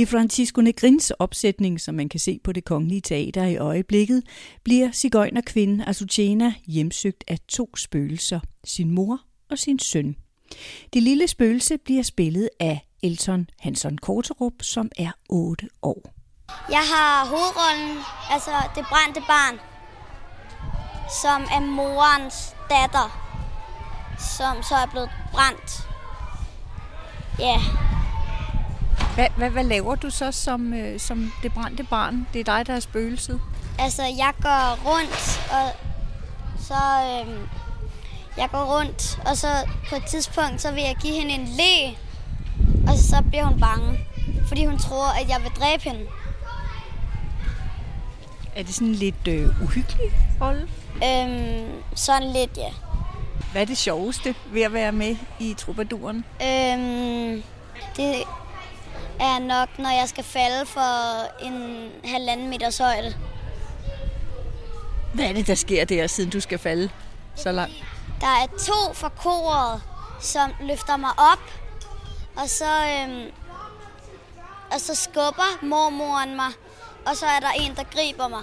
I 0.00 0.04
Francisco 0.04 0.60
Negrins 0.60 1.10
opsætning, 1.10 1.80
som 1.80 1.94
man 1.94 2.08
kan 2.08 2.20
se 2.20 2.40
på 2.44 2.52
det 2.52 2.64
kongelige 2.64 3.00
teater 3.00 3.44
i 3.44 3.56
øjeblikket, 3.56 4.22
bliver 4.64 4.92
cigøjnerkvinden 4.92 5.80
Azucena 5.88 6.54
hjemsøgt 6.66 7.24
af 7.28 7.38
to 7.48 7.76
spøgelser, 7.76 8.40
sin 8.64 8.90
mor 8.90 9.20
og 9.50 9.58
sin 9.58 9.78
søn. 9.78 10.16
Det 10.92 11.02
lille 11.02 11.28
spøgelse 11.28 11.78
bliver 11.78 12.02
spillet 12.02 12.48
af 12.60 12.86
Elton 13.02 13.46
Hanson 13.58 13.98
Korterup, 13.98 14.52
som 14.62 14.90
er 14.98 15.10
8 15.28 15.68
år. 15.82 16.02
Jeg 16.70 16.84
har 16.92 17.26
hovedrollen, 17.26 17.98
altså 18.30 18.50
det 18.74 18.84
brændte 18.90 19.20
barn, 19.20 19.58
som 21.22 21.42
er 21.42 21.60
morens 21.60 22.56
datter, 22.70 23.08
som 24.38 24.62
så 24.62 24.74
er 24.74 24.86
blevet 24.86 25.10
brændt. 25.32 25.70
Ja. 27.38 27.60
Hvad, 29.14 29.26
hvad, 29.36 29.50
hvad 29.50 29.64
laver 29.64 29.94
du 29.94 30.10
så 30.10 30.32
som, 30.32 30.74
øh, 30.74 31.00
som 31.00 31.32
det 31.42 31.52
brændte 31.52 31.84
barn? 31.84 32.26
Det 32.32 32.40
er 32.40 32.44
dig, 32.44 32.66
der 32.66 32.74
er 32.74 32.80
spøgelset. 32.80 33.40
Altså, 33.78 34.02
jeg 34.02 34.32
går 34.42 34.90
rundt, 34.90 35.40
og 35.50 35.72
så... 36.60 36.74
Øh, 36.74 37.40
jeg 38.36 38.48
går 38.52 38.78
rundt, 38.78 39.20
og 39.26 39.36
så 39.36 39.48
på 39.88 39.96
et 39.96 40.04
tidspunkt, 40.06 40.62
så 40.62 40.72
vil 40.72 40.82
jeg 40.82 40.96
give 41.02 41.14
hende 41.14 41.30
en 41.30 41.48
læ, 41.48 41.94
og 42.90 42.98
så 42.98 43.22
bliver 43.28 43.44
hun 43.44 43.60
bange, 43.60 43.98
fordi 44.48 44.64
hun 44.64 44.78
tror, 44.78 45.20
at 45.22 45.28
jeg 45.28 45.42
vil 45.42 45.50
dræbe 45.50 45.82
hende. 45.82 46.06
Er 48.56 48.62
det 48.62 48.74
sådan 48.74 48.92
lidt 48.92 49.28
øh, 49.28 49.62
uhyggelig 49.62 50.12
rolle? 50.40 50.68
Øhm, 50.94 51.82
sådan 51.94 52.32
lidt, 52.32 52.56
ja. 52.56 52.72
Hvad 53.52 53.62
er 53.62 53.66
det 53.66 53.78
sjoveste 53.78 54.34
ved 54.52 54.62
at 54.62 54.72
være 54.72 54.92
med 54.92 55.16
i 55.40 55.54
Troubaduren? 55.58 56.24
Øhm, 56.42 57.42
det 57.96 58.22
er 59.20 59.38
nok, 59.38 59.78
når 59.78 59.90
jeg 59.90 60.08
skal 60.08 60.24
falde 60.24 60.66
for 60.66 61.22
en 61.42 61.88
halvanden 62.04 62.50
meters 62.50 62.78
højde. 62.78 63.14
Hvad 65.14 65.24
er 65.24 65.32
det, 65.32 65.46
der 65.46 65.54
sker 65.54 65.84
der, 65.84 66.06
siden 66.06 66.30
du 66.30 66.40
skal 66.40 66.58
falde 66.58 66.90
så 67.36 67.52
langt? 67.52 67.74
Der 68.20 68.26
er 68.26 68.46
to 68.46 68.94
fra 68.94 69.08
koret, 69.08 69.82
som 70.20 70.50
løfter 70.60 70.96
mig 70.96 71.10
op, 71.10 71.52
og 72.36 72.48
så, 72.48 72.64
øhm, 72.64 73.26
og 74.72 74.80
så 74.80 74.94
skubber 74.94 75.64
mormoren 75.64 76.36
mig, 76.36 76.52
og 77.06 77.16
så 77.16 77.26
er 77.26 77.40
der 77.40 77.50
en, 77.60 77.74
der 77.76 77.82
griber 77.82 78.28
mig. 78.28 78.42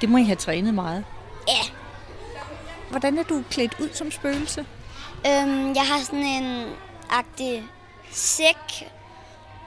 Det 0.00 0.08
må 0.08 0.18
I 0.18 0.24
have 0.24 0.36
trænet 0.36 0.74
meget. 0.74 1.04
Ja. 1.48 1.70
Hvordan 2.90 3.18
er 3.18 3.22
du 3.22 3.42
klædt 3.50 3.80
ud 3.80 3.88
som 3.94 4.10
spøgelse? 4.10 4.66
Øhm, 5.26 5.74
jeg 5.74 5.86
har 5.86 6.04
sådan 6.04 6.22
en 6.22 6.66
agtig 7.10 7.64
sæk 8.18 8.92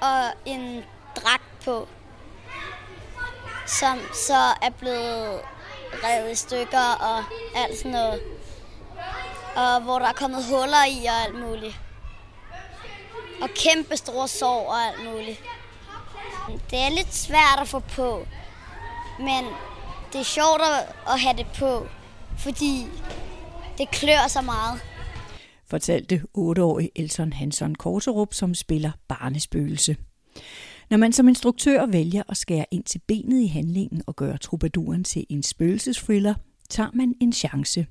og 0.01 0.31
en 0.45 0.83
dragt 1.15 1.65
på, 1.65 1.87
som 3.67 3.99
så 4.13 4.53
er 4.61 4.69
blevet 4.79 5.41
revet 6.03 6.31
i 6.31 6.35
stykker 6.35 6.95
og 6.99 7.23
alt 7.55 7.77
sådan 7.77 7.91
noget. 7.91 8.21
Og 9.55 9.81
hvor 9.81 9.99
der 9.99 10.07
er 10.07 10.13
kommet 10.13 10.45
huller 10.45 10.85
i 10.85 11.05
og 11.05 11.13
alt 11.13 11.39
muligt. 11.39 11.75
Og 13.41 13.49
kæmpe 13.49 13.97
store 13.97 14.27
sår 14.27 14.69
og 14.69 14.81
alt 14.81 15.03
muligt. 15.03 15.43
Det 16.69 16.79
er 16.79 16.89
lidt 16.89 17.15
svært 17.15 17.59
at 17.61 17.67
få 17.67 17.79
på, 17.79 18.25
men 19.19 19.45
det 20.13 20.19
er 20.19 20.25
sjovt 20.25 20.61
at 21.07 21.19
have 21.19 21.37
det 21.37 21.47
på, 21.59 21.87
fordi 22.37 22.87
det 23.77 23.91
klør 23.91 24.27
så 24.27 24.41
meget 24.41 24.81
fortalte 25.71 26.21
8-årige 26.37 26.89
Elton 26.95 27.33
Hanson 27.33 27.75
Korterup, 27.75 28.33
som 28.33 28.53
spiller 28.53 28.91
barnespøgelse. 29.07 29.95
Når 30.89 30.97
man 30.97 31.13
som 31.13 31.27
instruktør 31.27 31.85
vælger 31.85 32.23
at 32.29 32.37
skære 32.37 32.65
ind 32.71 32.83
til 32.83 33.01
benet 33.07 33.41
i 33.41 33.45
handlingen 33.45 34.01
og 34.07 34.15
gøre 34.15 34.37
troubaduren 34.37 35.03
til 35.03 35.25
en 35.29 35.43
spøgelsesfriller, 35.43 36.33
tager 36.69 36.89
man 36.93 37.15
en 37.21 37.33
chance. 37.33 37.85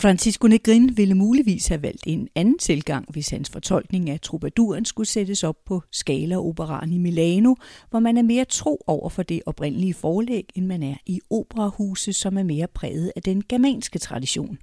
Francisco 0.00 0.46
Negrin 0.46 0.96
ville 0.96 1.14
muligvis 1.14 1.66
have 1.68 1.82
valgt 1.82 2.06
en 2.06 2.28
anden 2.34 2.58
tilgang, 2.58 3.06
hvis 3.10 3.28
hans 3.28 3.50
fortolkning 3.50 4.10
af 4.10 4.20
troubaduren 4.20 4.84
skulle 4.84 5.08
sættes 5.08 5.44
op 5.44 5.56
på 5.66 5.82
Scala 5.92 6.36
Operan 6.36 6.92
i 6.92 6.98
Milano, 6.98 7.54
hvor 7.90 8.00
man 8.00 8.16
er 8.16 8.22
mere 8.22 8.44
tro 8.44 8.82
over 8.86 9.08
for 9.08 9.22
det 9.22 9.42
oprindelige 9.46 9.94
forlæg, 9.94 10.48
end 10.54 10.66
man 10.66 10.82
er 10.82 10.96
i 11.06 11.20
operahuse, 11.30 12.12
som 12.12 12.38
er 12.38 12.42
mere 12.42 12.68
præget 12.74 13.12
af 13.16 13.22
den 13.22 13.42
germanske 13.48 13.98
tradition. 13.98 14.58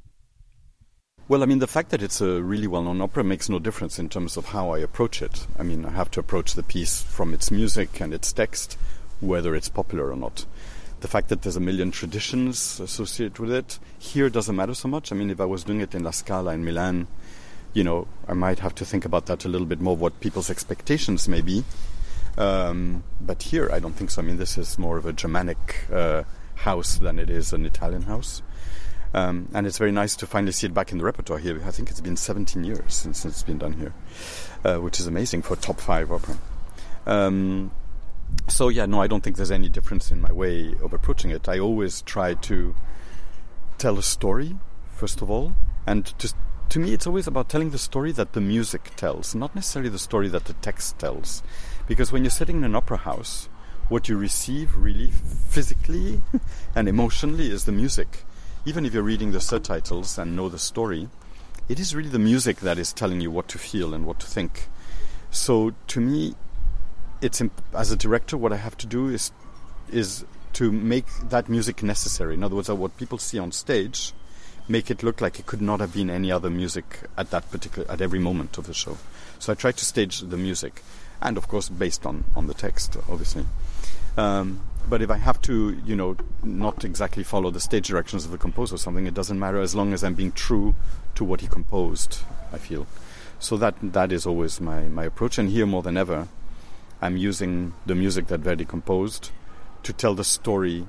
Well, 1.28 1.44
I 1.44 1.46
mean, 1.46 1.60
the 1.60 1.68
fact 1.68 1.92
that 1.92 2.04
it's 2.04 2.20
a 2.20 2.42
really 2.42 2.68
well 2.68 2.84
known 2.84 3.00
opera 3.02 3.24
makes 3.24 3.48
no 3.48 3.58
difference 3.58 4.00
in 4.00 4.10
terms 4.10 4.36
of 4.36 4.48
how 4.48 4.72
I 4.72 4.80
approach 4.80 5.22
it. 5.22 5.48
I 5.58 5.64
mean, 5.64 5.86
I 5.86 5.92
have 5.92 6.12
to 6.12 6.20
approach 6.20 6.56
the 6.56 6.64
piece 6.64 7.02
from 7.02 7.34
its 7.34 7.50
music 7.52 8.02
and 8.02 8.14
its 8.14 8.34
text, 8.34 8.78
whether 9.22 9.56
it's 9.56 9.70
popular 9.70 10.12
or 10.12 10.18
not. 10.18 10.46
The 11.00 11.08
fact 11.08 11.30
that 11.30 11.42
there's 11.42 11.56
a 11.56 11.62
million 11.62 11.90
traditions 11.92 12.80
associated 12.80 13.40
with 13.40 13.52
it 13.52 13.80
here 13.98 14.30
doesn't 14.30 14.56
matter 14.56 14.74
so 14.74 14.88
much. 14.88 15.12
I 15.12 15.16
mean, 15.16 15.30
if 15.30 15.40
I 15.40 15.46
was 15.46 15.64
doing 15.64 15.80
it 15.80 15.96
in 15.96 16.04
La 16.04 16.12
Scala 16.12 16.54
in 16.54 16.66
Milan, 16.66 17.08
you 17.74 17.84
know, 17.84 18.08
I 18.28 18.34
might 18.34 18.60
have 18.60 18.76
to 18.76 18.86
think 18.86 19.06
about 19.06 19.28
that 19.28 19.46
a 19.46 19.48
little 19.48 19.68
bit 19.68 19.80
more, 19.80 19.96
what 19.96 20.20
people's 20.20 20.50
expectations 20.50 21.28
may 21.28 21.42
be. 21.42 21.64
Um, 22.38 23.04
but 23.20 23.44
here, 23.44 23.70
I 23.72 23.80
don't 23.80 23.94
think 23.94 24.12
so. 24.12 24.22
I 24.22 24.26
mean, 24.26 24.38
this 24.38 24.58
is 24.58 24.78
more 24.78 24.98
of 24.98 25.06
a 25.06 25.14
Germanic 25.14 25.86
uh, 25.92 26.24
house 26.56 26.98
than 26.98 27.20
it 27.20 27.30
is 27.30 27.54
an 27.54 27.66
Italian 27.66 28.04
house. 28.04 28.42
Um, 29.14 29.50
and 29.54 29.68
it's 29.68 29.78
very 29.78 29.92
nice 29.92 30.16
to 30.18 30.28
finally 30.28 30.54
see 30.54 30.68
it 30.68 30.74
back 30.74 30.92
in 30.92 30.98
the 30.98 31.04
repertoire 31.04 31.40
here. 31.40 31.62
I 31.66 31.72
think 31.72 31.90
it's 31.90 32.00
been 32.00 32.16
17 32.16 32.64
years 32.64 32.94
since 32.94 33.26
it's 33.26 33.44
been 33.44 33.58
done 33.58 33.74
here, 33.74 33.94
uh, 34.64 34.78
which 34.78 35.00
is 35.00 35.08
amazing 35.08 35.42
for 35.42 35.56
top 35.56 35.80
five 35.82 36.12
opera. 36.12 36.38
Um, 37.06 37.72
so 38.48 38.70
yeah, 38.70 38.86
no, 38.86 39.02
I 39.02 39.08
don't 39.08 39.22
think 39.22 39.36
there's 39.36 39.52
any 39.52 39.68
difference 39.68 40.12
in 40.12 40.22
my 40.22 40.32
way 40.32 40.74
of 40.82 40.94
approaching 40.94 41.32
it. 41.32 41.50
I 41.50 41.60
always 41.60 42.02
try 42.04 42.36
to 42.36 42.76
tell 43.78 43.98
a 43.98 44.04
story 44.04 44.56
first 44.96 45.22
of 45.22 45.32
all, 45.32 45.56
and 45.88 46.14
just 46.20 46.36
to 46.70 46.80
me, 46.80 46.94
it's 46.94 47.08
always 47.08 47.28
about 47.28 47.50
telling 47.50 47.72
the 47.72 47.78
story 47.78 48.12
that 48.14 48.32
the 48.32 48.40
music 48.40 48.92
tells, 48.96 49.36
not 49.36 49.54
necessarily 49.56 49.90
the 49.90 50.00
story 50.00 50.30
that 50.30 50.46
the 50.46 50.54
text 50.54 51.00
tells. 51.00 51.44
Because 51.88 52.12
when 52.12 52.24
you're 52.24 52.32
sitting 52.32 52.58
in 52.58 52.64
an 52.64 52.76
opera 52.76 52.98
house, 52.98 53.50
what 53.90 54.08
you 54.08 54.16
receive 54.16 54.78
really 54.78 55.12
physically 55.50 56.22
and 56.76 56.88
emotionally 56.88 57.52
is 57.52 57.66
the 57.66 57.74
music 57.74 58.24
even 58.66 58.86
if 58.86 58.94
you're 58.94 59.04
reading 59.04 59.32
the 59.32 59.42
subtitles 59.42 60.18
and 60.18 60.36
know 60.36 60.50
the 60.50 60.60
story, 60.60 61.10
it 61.68 61.80
is 61.80 61.96
really 61.96 62.10
the 62.10 62.20
music 62.20 62.58
that 62.58 62.78
is 62.78 62.94
telling 62.94 63.22
you 63.22 63.32
what 63.32 63.48
to 63.50 63.58
feel 63.58 63.94
and 63.94 64.06
what 64.06 64.20
to 64.20 64.28
think. 64.28 64.68
So 65.32 65.74
to 65.88 66.02
me, 66.02 66.36
it's 67.22 67.42
imp- 67.42 67.62
as 67.74 67.92
a 67.92 67.96
director, 67.96 68.38
what 68.38 68.52
I 68.52 68.58
have 68.58 68.78
to 68.78 68.88
do 68.88 69.08
is 69.08 69.32
is 69.92 70.26
to 70.54 70.72
make 70.72 71.06
that 71.30 71.50
music 71.50 71.82
necessary. 71.84 72.34
In 72.34 72.44
other 72.44 72.56
words, 72.56 72.70
what 72.70 72.96
people 72.98 73.18
see 73.18 73.40
on 73.40 73.52
stage, 73.52 74.14
make 74.68 74.92
it 74.92 75.04
look 75.04 75.22
like 75.22 75.40
it 75.40 75.46
could 75.46 75.62
not 75.62 75.80
have 75.80 75.94
been 75.94 76.10
any 76.10 76.32
other 76.32 76.50
music 76.50 77.02
at 77.18 77.30
that 77.32 77.50
particular 77.52 77.90
at 77.90 78.02
every 78.02 78.20
moment 78.20 78.58
of 78.58 78.68
the 78.68 78.74
show. 78.74 78.98
So 79.40 79.52
I 79.52 79.56
try 79.56 79.72
to 79.72 79.86
stage 79.86 80.20
the 80.20 80.38
music, 80.38 80.84
and 81.22 81.38
of 81.38 81.48
course 81.48 81.70
based 81.70 82.06
on 82.06 82.26
on 82.36 82.48
the 82.48 82.54
text, 82.54 82.98
obviously. 83.10 83.46
Um, 84.18 84.62
but 84.90 85.02
if 85.02 85.10
I 85.10 85.18
have 85.18 85.42
to, 85.44 85.80
you 85.86 85.96
know, 85.96 86.16
not 86.44 86.84
exactly 86.84 87.24
follow 87.24 87.52
the 87.52 87.60
stage 87.60 87.88
directions 87.88 88.26
of 88.26 88.32
the 88.32 88.38
composer 88.38 88.76
or 88.76 88.78
something, 88.78 89.08
it 89.08 89.14
doesn't 89.14 89.40
matter 89.40 89.60
as 89.60 89.76
long 89.76 89.94
as 89.94 90.04
I'm 90.04 90.16
being 90.16 90.32
true 90.32 90.76
to 91.16 91.24
what 91.24 91.42
he 91.42 91.48
composed. 91.48 92.20
I 92.52 92.58
feel 92.58 92.88
so 93.40 93.58
that 93.58 93.76
that 93.82 94.12
is 94.12 94.26
always 94.26 94.62
my 94.62 94.82
my 94.82 95.06
approach. 95.06 95.38
And 95.38 95.50
here 95.50 95.66
more 95.66 95.82
than 95.82 95.98
ever, 95.98 96.28
I'm 97.02 97.18
using 97.18 97.74
the 97.86 97.96
music 97.96 98.28
that 98.28 98.42
Verdi 98.42 98.66
composed 98.66 99.32
to 99.84 99.92
tell 99.92 100.14
the 100.14 100.24
story 100.24 100.88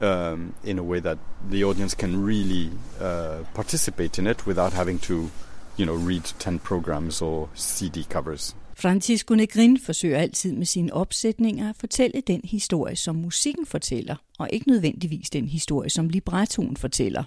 um, 0.00 0.54
in 0.62 0.78
a 0.78 0.84
way 0.84 1.00
that 1.00 1.18
the 1.46 1.64
audience 1.64 1.94
can 1.94 2.22
really 2.22 2.70
uh, 3.00 3.40
participate 3.54 4.18
in 4.18 4.26
it 4.26 4.46
without 4.46 4.72
having 4.72 4.98
to, 5.00 5.30
you 5.76 5.84
know, 5.84 5.94
read 5.94 6.24
ten 6.38 6.58
programs 6.58 7.20
or 7.20 7.48
CD 7.54 8.04
covers. 8.04 8.54
Francisco 8.80 9.34
Negrin 9.34 9.78
forsøger 9.78 10.18
altid 10.18 10.52
med 10.52 10.66
sine 10.66 10.94
opsætninger 10.94 11.70
at 11.70 11.76
fortælle 11.76 12.20
den 12.20 12.40
historie, 12.44 12.96
som 12.96 13.16
musikken 13.16 13.66
fortæller, 13.66 14.16
og 14.38 14.48
ikke 14.52 14.68
nødvendigvis 14.68 15.30
den 15.30 15.48
historie, 15.48 15.90
som 15.90 16.08
librettoen 16.08 16.76
fortæller. 16.76 17.24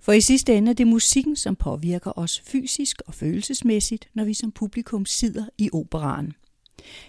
For 0.00 0.12
i 0.12 0.20
sidste 0.20 0.54
ende 0.54 0.70
er 0.70 0.74
det 0.74 0.86
musikken, 0.86 1.36
som 1.36 1.56
påvirker 1.56 2.18
os 2.18 2.40
fysisk 2.40 3.02
og 3.06 3.14
følelsesmæssigt, 3.14 4.08
når 4.14 4.24
vi 4.24 4.34
som 4.34 4.52
publikum 4.52 5.06
sidder 5.06 5.44
i 5.58 5.70
operaen. 5.72 6.32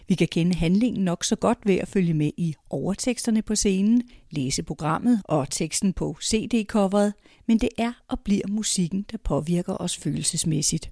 Vi 0.08 0.16
kan 0.16 0.28
kende 0.28 0.56
handlingen 0.56 1.04
nok 1.04 1.24
så 1.24 1.36
godt 1.36 1.58
ved 1.66 1.76
at 1.76 1.88
følge 1.88 2.14
med 2.14 2.32
i 2.38 2.56
overteksterne 2.70 3.42
på 3.42 3.56
scenen, 3.56 4.04
læse 4.32 4.64
programmet 4.64 5.22
og 5.26 5.50
teksten 5.50 5.94
på 5.94 6.18
CD-coveret, 6.24 7.14
men 7.48 7.58
det 7.58 7.70
er 7.78 7.94
og 8.08 8.20
bliver 8.20 8.48
musikken, 8.48 9.06
der 9.12 9.18
påvirker 9.24 9.82
os 9.82 9.98
følelsesmæssigt. 9.98 10.92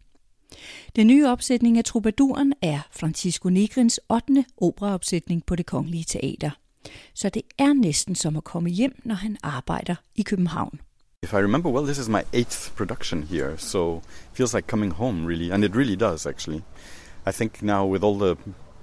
Den 0.96 1.08
nye 1.08 1.28
opsætning 1.28 1.78
af 1.78 1.86
Troubaduren 1.86 2.54
er 2.62 2.80
Francisco 2.92 3.50
Negrins 3.50 4.00
8. 4.10 4.46
operaopsætning 4.58 5.46
på 5.46 5.56
det 5.56 5.66
Kongelige 5.66 6.04
Teater. 6.04 6.52
Så 7.14 7.30
det 7.30 7.42
er 7.58 7.74
næsten 7.74 8.16
som 8.16 8.38
at 8.38 8.44
komme 8.44 8.70
hjem, 8.70 9.02
når 9.06 9.16
han 9.16 9.38
arbejder 9.44 9.96
i 10.16 10.22
København. 10.22 10.80
If 11.24 11.34
I 11.34 11.36
remember 11.36 11.70
well, 11.70 11.86
this 11.86 11.98
is 11.98 12.10
my 12.10 12.22
eighth 12.34 12.72
production 12.76 13.24
here, 13.24 13.58
so 13.58 13.98
it 13.98 14.04
feels 14.34 14.54
like 14.54 14.68
coming 14.68 14.94
home, 14.94 15.28
really, 15.28 15.52
and 15.52 15.64
it 15.66 15.76
really 15.76 15.96
does, 15.96 16.26
actually. 16.26 16.62
I 17.28 17.32
think 17.32 17.62
now 17.62 17.92
with 17.92 18.04
all 18.04 18.18
the 18.20 18.36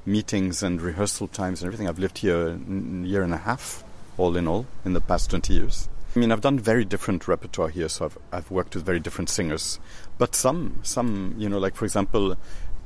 meetings 0.04 0.62
and 0.62 0.82
rehearsal 0.82 1.28
times 1.28 1.62
and 1.62 1.66
everything, 1.66 1.88
I've 1.88 2.02
lived 2.02 2.18
here 2.18 2.48
a 2.48 3.06
year 3.06 3.22
and 3.22 3.34
a 3.34 3.38
half, 3.38 3.84
all 4.18 4.36
in 4.36 4.46
all, 4.48 4.66
in 4.84 4.92
the 4.92 5.00
past 5.00 5.30
20 5.30 5.54
years. 5.54 5.88
I 6.14 6.18
mean, 6.18 6.32
I've 6.32 6.40
done 6.40 6.58
very 6.58 6.84
different 6.84 7.28
repertoire 7.28 7.68
here, 7.68 7.88
so 7.88 8.04
I've, 8.04 8.18
I've 8.32 8.50
worked 8.50 8.74
with 8.74 8.86
very 8.86 9.00
different 9.00 9.30
singers. 9.30 9.80
But 10.18 10.34
some, 10.34 10.80
some, 10.82 11.34
you 11.38 11.48
know, 11.48 11.58
like 11.58 11.74
for 11.74 11.84
example, 11.84 12.36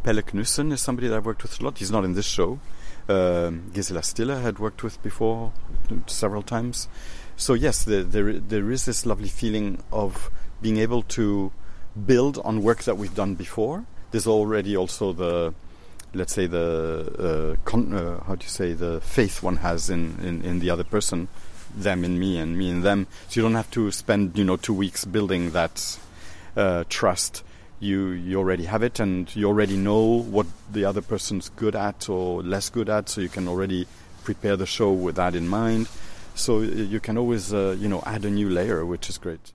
Pelle 0.03 0.23
Knudsen 0.23 0.73
is 0.73 0.81
somebody 0.81 1.09
that 1.09 1.17
I've 1.17 1.27
worked 1.27 1.43
with 1.43 1.61
a 1.61 1.65
lot. 1.65 1.79
He's 1.79 1.91
not 1.91 2.05
in 2.05 2.15
this 2.15 2.27
show. 2.27 2.59
Uh, 3.09 3.51
Gisela 3.73 4.03
Stiller 4.03 4.41
had 4.41 4.59
worked 4.59 4.83
with 4.83 5.03
before 5.03 5.53
several 6.07 6.43
times. 6.43 6.89
So 7.37 7.55
yes, 7.55 7.85
there, 7.85 8.03
there 8.03 8.33
there 8.35 8.71
is 8.71 8.85
this 8.85 9.07
lovely 9.07 9.29
feeling 9.29 9.83
of 9.93 10.31
being 10.61 10.77
able 10.77 11.03
to 11.03 11.53
build 12.07 12.39
on 12.45 12.63
work 12.63 12.85
that 12.85 12.97
we've 12.97 13.15
done 13.15 13.35
before. 13.35 13.85
There's 14.11 14.27
already 14.27 14.77
also 14.77 15.13
the 15.13 15.55
let's 16.13 16.33
say 16.33 16.47
the 16.47 17.57
uh, 17.59 17.65
con- 17.65 17.93
uh, 17.93 18.23
how 18.25 18.35
do 18.35 18.45
you 18.45 18.51
say 18.51 18.73
the 18.73 19.01
faith 19.01 19.43
one 19.43 19.57
has 19.59 19.89
in, 19.91 20.19
in, 20.23 20.43
in 20.43 20.59
the 20.59 20.69
other 20.71 20.85
person, 20.85 21.29
them 21.75 22.05
in 22.05 22.19
me 22.19 22.39
and 22.39 22.59
me 22.59 22.69
in 22.71 22.83
them. 22.83 23.07
So 23.29 23.41
you 23.41 23.43
don't 23.43 23.55
have 23.55 23.71
to 23.73 23.91
spend 23.91 24.37
you 24.37 24.45
know 24.45 24.57
two 24.57 24.75
weeks 24.75 25.05
building 25.05 25.51
that 25.53 25.99
uh, 26.57 26.85
trust. 26.89 27.43
You 27.79 28.09
you 28.11 28.39
already 28.39 28.65
have 28.65 28.83
it, 28.83 29.01
and 29.01 29.35
you 29.35 29.47
already 29.47 29.77
know 29.77 30.23
what 30.23 30.47
the 30.71 30.85
other 30.85 31.01
person's 31.01 31.49
good 31.51 31.75
at 31.75 32.09
or 32.09 32.43
less 32.43 32.69
good 32.69 32.89
at. 32.91 33.09
So 33.09 33.21
you 33.21 33.29
can 33.29 33.49
already 33.49 33.87
prepare 34.25 34.57
the 34.57 34.67
show 34.67 34.93
with 34.93 35.17
that 35.17 35.35
in 35.35 35.49
mind. 35.49 35.89
So 36.35 36.61
you 36.61 37.01
can 37.01 37.19
always, 37.19 37.53
uh, 37.53 37.77
you 37.79 37.89
know, 37.89 38.03
add 38.07 38.25
a 38.25 38.31
new 38.31 38.49
layer, 38.49 38.85
which 38.85 39.09
is 39.09 39.19
great. 39.19 39.53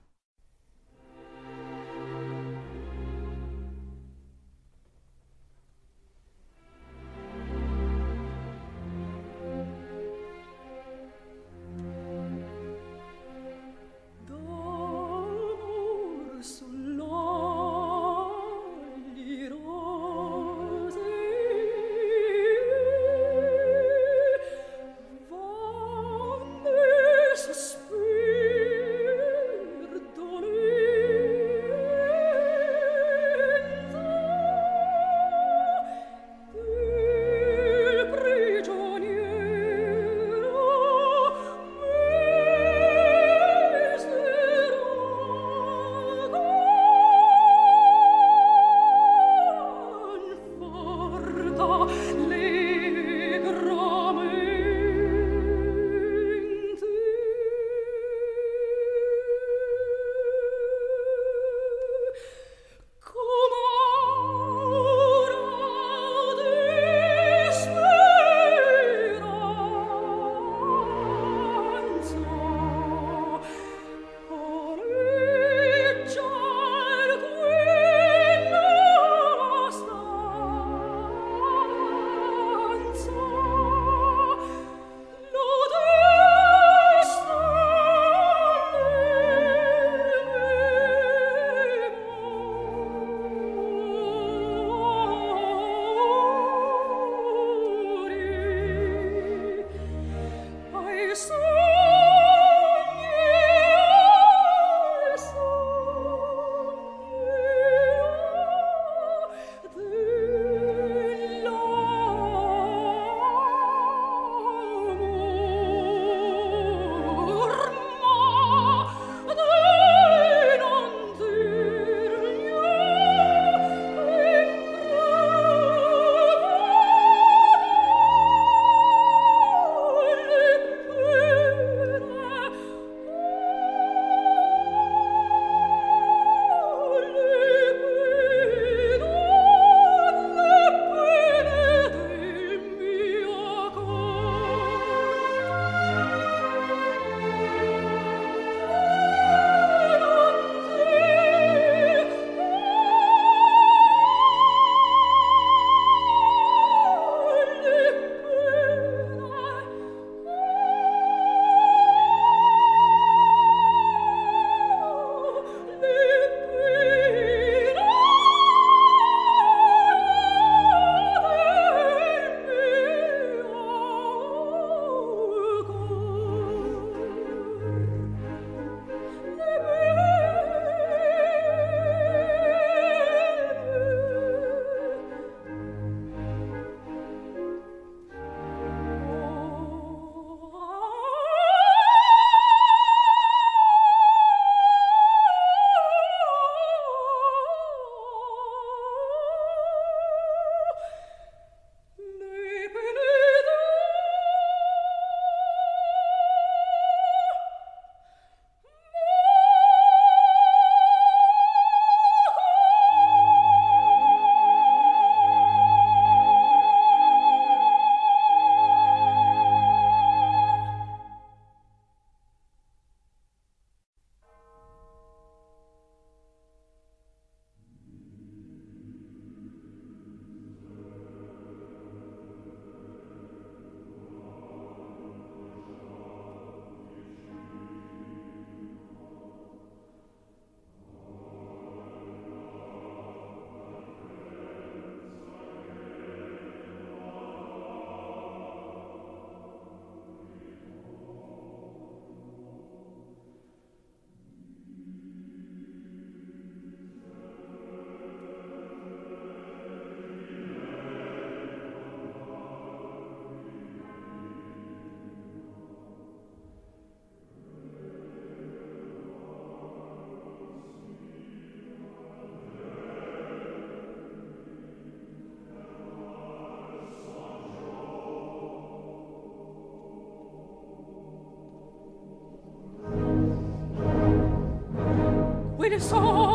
with 285.68 285.92
us. 285.92 286.25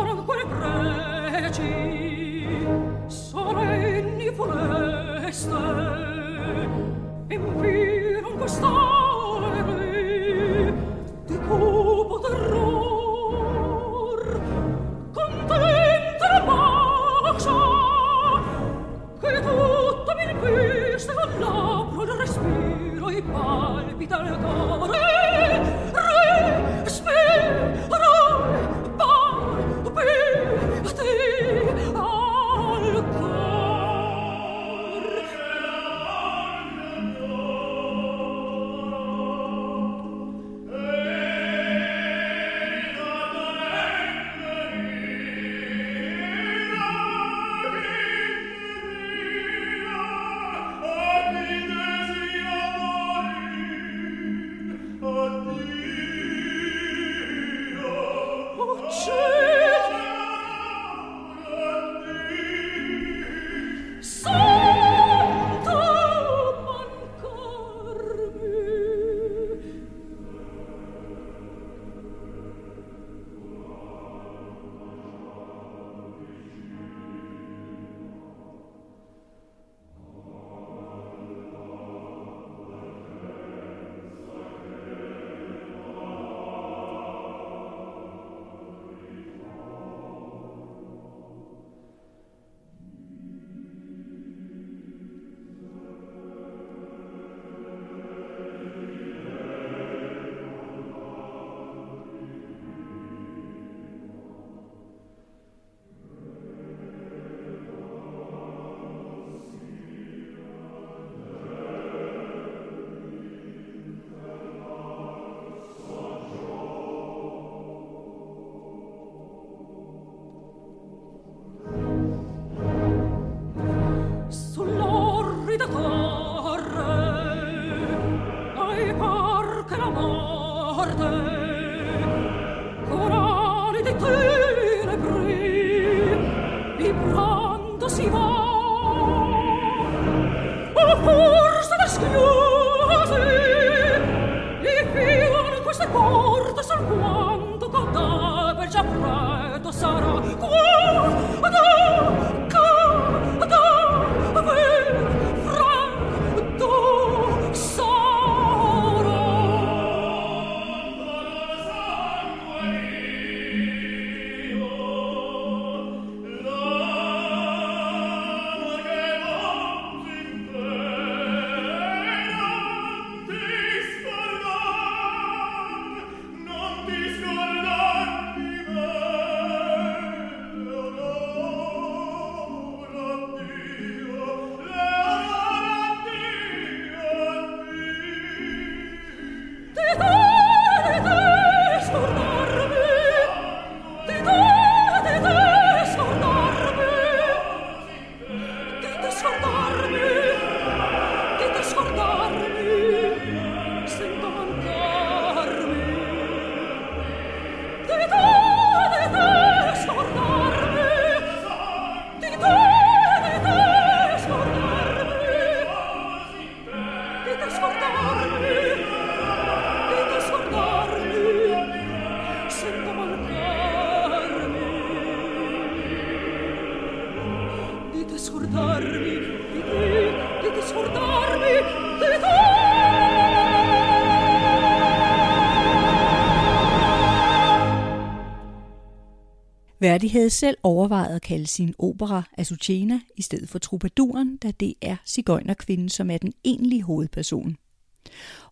Verdi 240.01 240.13
havde 240.13 240.29
selv 240.29 240.57
overvejet 240.63 241.15
at 241.15 241.21
kalde 241.21 241.47
sin 241.47 241.75
opera 241.79 242.23
Azucena 242.37 242.99
i 243.17 243.21
stedet 243.21 243.49
for 243.49 243.59
Troubaduren, 243.59 244.37
da 244.37 244.51
det 244.51 244.73
er 244.81 244.95
cigøjnerkvinden, 245.05 245.89
som 245.89 246.11
er 246.11 246.17
den 246.17 246.33
egentlige 246.43 246.83
hovedperson. 246.83 247.57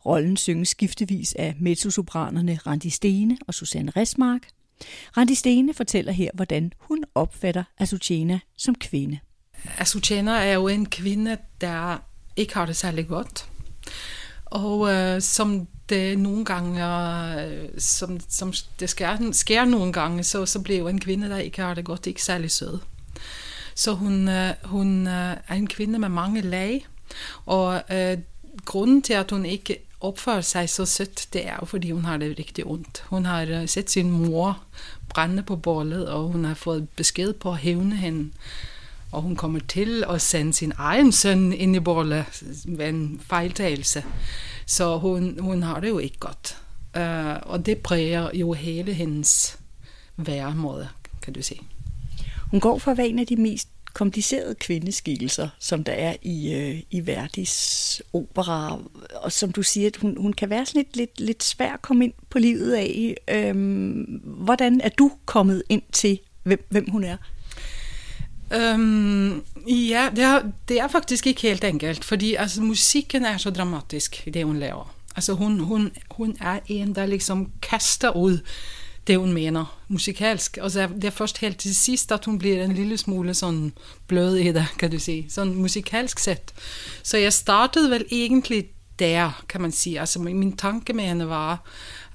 Rollen 0.05 0.37
synges 0.37 0.69
skiftevis 0.69 1.33
af 1.33 1.55
mezzosopranerne 1.59 2.59
Randi 2.67 2.89
Stene 2.89 3.37
og 3.47 3.53
Susanne 3.53 3.91
Resmark. 3.95 4.47
Randi 5.17 5.35
Stene 5.35 5.73
fortæller 5.73 6.11
her, 6.11 6.29
hvordan 6.33 6.73
hun 6.79 7.03
opfatter 7.15 7.63
Azucena 7.79 8.39
som 8.57 8.75
kvinde. 8.75 9.19
Azucena 9.77 10.31
er 10.31 10.53
jo 10.53 10.67
en 10.67 10.85
kvinde, 10.85 11.37
der 11.61 11.97
ikke 12.35 12.53
har 12.53 12.65
det 12.65 12.75
særlig 12.75 13.07
godt. 13.07 13.49
Og 14.49 14.93
øh, 14.93 15.21
som 15.21 15.67
det 15.89 16.19
nogle 16.19 16.45
gange, 16.45 16.85
øh, 17.43 17.69
som, 17.77 18.19
som 18.29 18.53
det 18.79 18.89
sker, 18.89 19.31
sker 19.31 19.65
nogle 19.65 19.93
gange, 19.93 20.23
så, 20.23 20.45
så 20.45 20.61
bliver 20.61 20.89
en 20.89 20.99
kvinde, 20.99 21.29
der 21.29 21.37
ikke 21.37 21.61
har 21.61 21.73
det 21.73 21.85
godt, 21.85 22.07
ikke 22.07 22.23
særlig 22.23 22.51
sød. 22.51 22.79
Så 23.75 23.93
hun, 23.93 24.29
øh, 24.29 24.53
hun 24.63 25.07
øh, 25.07 25.37
er 25.47 25.55
en 25.55 25.67
kvinde 25.67 25.99
med 25.99 26.09
mange 26.09 26.41
lag, 26.41 26.87
og 27.45 27.83
øh, 27.91 28.17
grunden 28.65 29.01
til, 29.01 29.13
at 29.13 29.31
hun 29.31 29.45
ikke 29.45 29.77
opfører 30.01 30.41
sig 30.41 30.69
så 30.69 30.85
sødt, 30.85 31.27
det 31.33 31.47
er 31.47 31.55
jo, 31.59 31.65
fordi 31.65 31.91
hun 31.91 32.05
har 32.05 32.17
det 32.17 32.39
rigtig 32.39 32.65
ondt. 32.65 33.03
Hun 33.07 33.25
har 33.25 33.41
øh, 33.41 33.67
set 33.67 33.89
sin 33.89 34.11
mor 34.11 34.63
brænde 35.09 35.43
på 35.43 35.55
bålet, 35.55 36.09
og 36.09 36.27
hun 36.27 36.45
har 36.45 36.53
fået 36.53 36.89
besked 36.89 37.33
på 37.33 37.51
at 37.51 37.57
hævne 37.57 37.95
hende. 37.95 38.31
Og 39.11 39.21
hun 39.21 39.35
kommer 39.35 39.59
til 39.59 40.03
at 40.09 40.21
sende 40.21 40.53
sin 40.53 40.73
egen 40.77 41.11
søn 41.11 41.53
ind 41.53 41.75
i 41.75 41.79
bålet 41.79 42.25
ved 42.65 42.89
en 42.89 43.21
fejltagelse. 43.23 44.03
Så 44.65 44.97
hun, 44.97 45.39
hun 45.39 45.63
har 45.63 45.79
det 45.79 45.89
jo 45.89 45.99
ikke 45.99 46.17
godt. 46.19 46.57
Uh, 46.97 47.51
og 47.51 47.65
det 47.65 47.77
præger 47.77 48.29
jo 48.33 48.53
hele 48.53 48.93
hendes 48.93 49.59
væremåde, 50.17 50.89
kan 51.21 51.33
du 51.33 51.41
sige. 51.41 51.61
Hun 52.51 52.59
går 52.59 52.77
for 52.77 52.91
at 52.91 52.97
være 52.97 53.07
en 53.07 53.19
af 53.19 53.27
de 53.27 53.35
mest 53.35 53.67
komplicerede 53.93 54.55
kvindeskikkelser, 54.55 55.49
som 55.59 55.83
der 55.83 55.91
er 55.91 56.15
i, 56.21 56.53
øh, 56.53 56.81
i 56.91 57.07
Verdis 57.07 58.01
opera. 58.13 58.79
Og 59.15 59.31
som 59.31 59.51
du 59.51 59.63
siger, 59.63 59.87
at 59.87 59.97
hun, 59.97 60.17
hun 60.17 60.33
kan 60.33 60.49
være 60.49 60.65
sådan 60.65 60.79
lidt, 60.79 60.97
lidt, 60.97 61.19
lidt 61.19 61.43
svær 61.43 61.73
at 61.73 61.81
komme 61.81 62.03
ind 62.03 62.13
på 62.29 62.39
livet 62.39 62.73
af. 62.73 63.15
Øhm, 63.27 64.21
hvordan 64.23 64.81
er 64.81 64.89
du 64.89 65.11
kommet 65.25 65.63
ind 65.69 65.81
til, 65.91 66.19
hvem, 66.43 66.65
hvem 66.69 66.89
hun 66.89 67.03
er? 67.03 67.17
Um, 68.55 69.43
ja, 69.67 70.09
det 70.15 70.23
er, 70.23 70.41
det 70.67 70.79
er 70.79 70.87
faktisk 70.87 71.27
ikke 71.27 71.41
helt 71.41 71.63
enkelt, 71.63 72.05
fordi 72.05 72.35
altså, 72.35 72.61
musikken 72.61 73.25
er 73.25 73.37
så 73.37 73.49
dramatisk 73.49 74.27
i 74.27 74.29
det, 74.29 74.45
hun 74.45 74.59
laver. 74.59 74.95
Altså, 75.15 75.33
hun, 75.33 75.59
hun, 75.59 75.91
hun 76.11 76.37
er 76.41 76.59
en, 76.67 76.95
der 76.95 77.05
liksom 77.05 77.51
kaster 77.61 78.15
ud 78.15 78.39
det, 79.07 79.17
hun 79.17 79.33
mener 79.33 79.79
musikalsk. 79.87 80.57
Altså, 80.61 80.87
det 80.95 81.03
er 81.03 81.09
først 81.09 81.37
helt 81.37 81.57
til 81.57 81.75
sidst, 81.75 82.11
at 82.11 82.25
hun 82.25 82.39
bliver 82.39 82.63
en 82.63 82.73
lille 82.73 82.97
smule 82.97 83.33
sådan 83.33 83.73
blød 84.07 84.35
i 84.35 84.51
det, 84.51 84.65
kan 84.79 84.91
du 84.91 84.99
sige. 84.99 85.25
Sådan 85.29 85.55
musikalsk 85.55 86.19
set. 86.19 86.53
Så 87.03 87.17
jeg 87.17 87.33
startede 87.33 87.89
vel 87.91 88.05
egentlig 88.11 88.65
der, 88.99 89.43
kan 89.49 89.61
man 89.61 89.71
sige. 89.71 89.99
Altså 89.99 90.19
min 90.19 90.57
tanke 90.57 90.93
med 90.93 91.03
henne 91.03 91.29
var, 91.29 91.63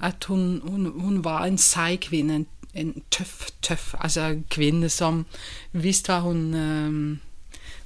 at 0.03 0.25
hun, 0.25 0.61
hun, 0.65 1.01
hun 1.01 1.25
var 1.25 1.45
en 1.45 1.59
sej 1.59 1.97
kvinde, 1.97 2.37
en, 2.37 2.47
en 2.75 3.03
tøff, 3.11 3.49
tøff 3.63 3.95
altså 4.01 4.41
kvinde, 4.51 4.89
som 4.89 5.27
vidste, 5.73 6.07
hvad 6.13 6.21
hun, 6.21 6.55
øh, 6.55 7.09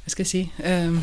hvad 0.02 0.10
skal 0.10 0.22
jeg 0.22 0.26
sige, 0.26 0.52
øh, 0.64 0.94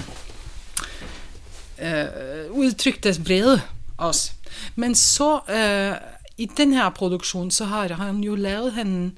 øh, 1.81 2.51
udtrykte 2.51 3.21
vrede 3.25 3.61
også. 3.97 4.31
Men 4.75 4.95
så 4.95 5.39
øh, 5.49 6.09
i 6.37 6.45
den 6.57 6.73
her 6.73 6.89
produktion, 6.89 7.51
så 7.51 7.65
har 7.65 7.87
han 7.87 8.17
jo 8.17 8.35
lavet 8.35 8.73
hende 8.73 9.11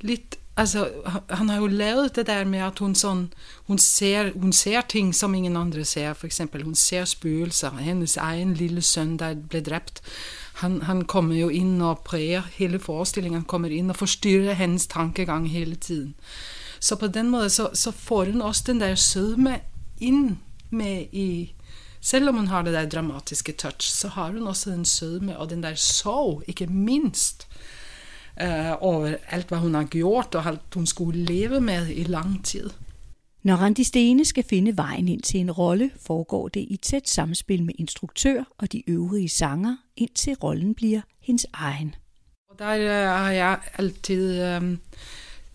lidt 0.00 0.38
Altså, 0.58 0.90
han 1.30 1.48
har 1.48 1.56
jo 1.56 1.66
lavet 1.66 2.16
det 2.16 2.26
der 2.26 2.44
med, 2.44 2.58
at 2.58 2.78
hun, 2.78 2.94
sådan, 2.94 3.32
hun, 3.66 3.78
ser, 3.78 4.30
hun 4.40 4.52
ser 4.52 4.80
ting, 4.80 5.14
som 5.14 5.34
ingen 5.34 5.56
andre 5.56 5.84
ser. 5.84 6.12
For 6.12 6.26
eksempel, 6.26 6.62
hun 6.62 6.74
ser 6.74 7.04
spøgelser. 7.04 7.70
Hendes 7.70 8.16
egen 8.16 8.54
lille 8.54 8.82
søn, 8.82 9.16
der 9.16 9.34
blev 9.50 9.62
dræbt. 9.62 10.02
Han, 10.58 10.82
han 10.82 11.04
kommer 11.04 11.34
jo 11.34 11.48
ind 11.48 11.82
og 11.82 11.98
præger 11.98 12.42
hele 12.52 12.78
forestillingen. 12.78 13.40
Han 13.40 13.46
kommer 13.46 13.68
ind 13.68 13.90
og 13.90 13.96
forstyrrer 13.96 14.52
hendes 14.52 14.86
tankegang 14.86 15.50
hele 15.50 15.74
tiden. 15.74 16.14
Så 16.80 16.96
på 16.96 17.06
den 17.06 17.30
måde, 17.30 17.50
så, 17.50 17.70
så 17.74 17.90
får 17.90 18.24
hun 18.24 18.42
også 18.42 18.64
den 18.66 18.80
der 18.80 18.94
sødme 18.94 19.60
ind 20.00 20.36
med 20.70 21.06
i, 21.12 21.54
Selvom 22.00 22.36
hun 22.36 22.46
har 22.46 22.62
det 22.62 22.72
der 22.72 22.88
dramatiske 22.88 23.52
touch, 23.52 23.96
så 23.96 24.08
har 24.08 24.30
hun 24.30 24.46
også 24.46 24.70
en 24.70 24.84
sødme 24.84 25.38
og 25.38 25.50
den 25.50 25.62
der 25.62 25.74
sorg, 25.74 26.42
ikke 26.46 26.66
mindst, 26.66 27.48
øh, 28.42 28.72
over 28.80 29.14
alt, 29.28 29.48
hvad 29.48 29.58
hun 29.58 29.74
har 29.74 29.84
gjort 29.84 30.34
og 30.34 30.46
alt, 30.46 30.60
hun 30.74 30.86
skulle 30.86 31.24
leve 31.24 31.60
med 31.60 31.88
i 31.88 32.04
lang 32.04 32.44
tid. 32.44 32.70
Når 33.42 33.56
Randi 33.56 33.84
Stene 33.84 34.24
skal 34.24 34.44
finde 34.44 34.76
vejen 34.76 35.08
ind 35.08 35.22
til 35.22 35.40
en 35.40 35.50
rolle, 35.50 35.90
foregår 36.06 36.48
det 36.48 36.60
i 36.60 36.76
tæt 36.76 37.08
samspil 37.08 37.62
med 37.62 37.74
instruktør 37.78 38.44
og 38.58 38.72
de 38.72 38.90
øvrige 38.90 39.28
sanger, 39.28 39.76
indtil 39.96 40.34
rollen 40.34 40.74
bliver 40.74 41.00
hendes 41.20 41.46
egen. 41.52 41.94
Og 42.50 42.58
der 42.58 42.70
øh, 42.70 43.18
har 43.18 43.30
jeg 43.30 43.58
altid 43.78 44.42
øh, 44.42 44.78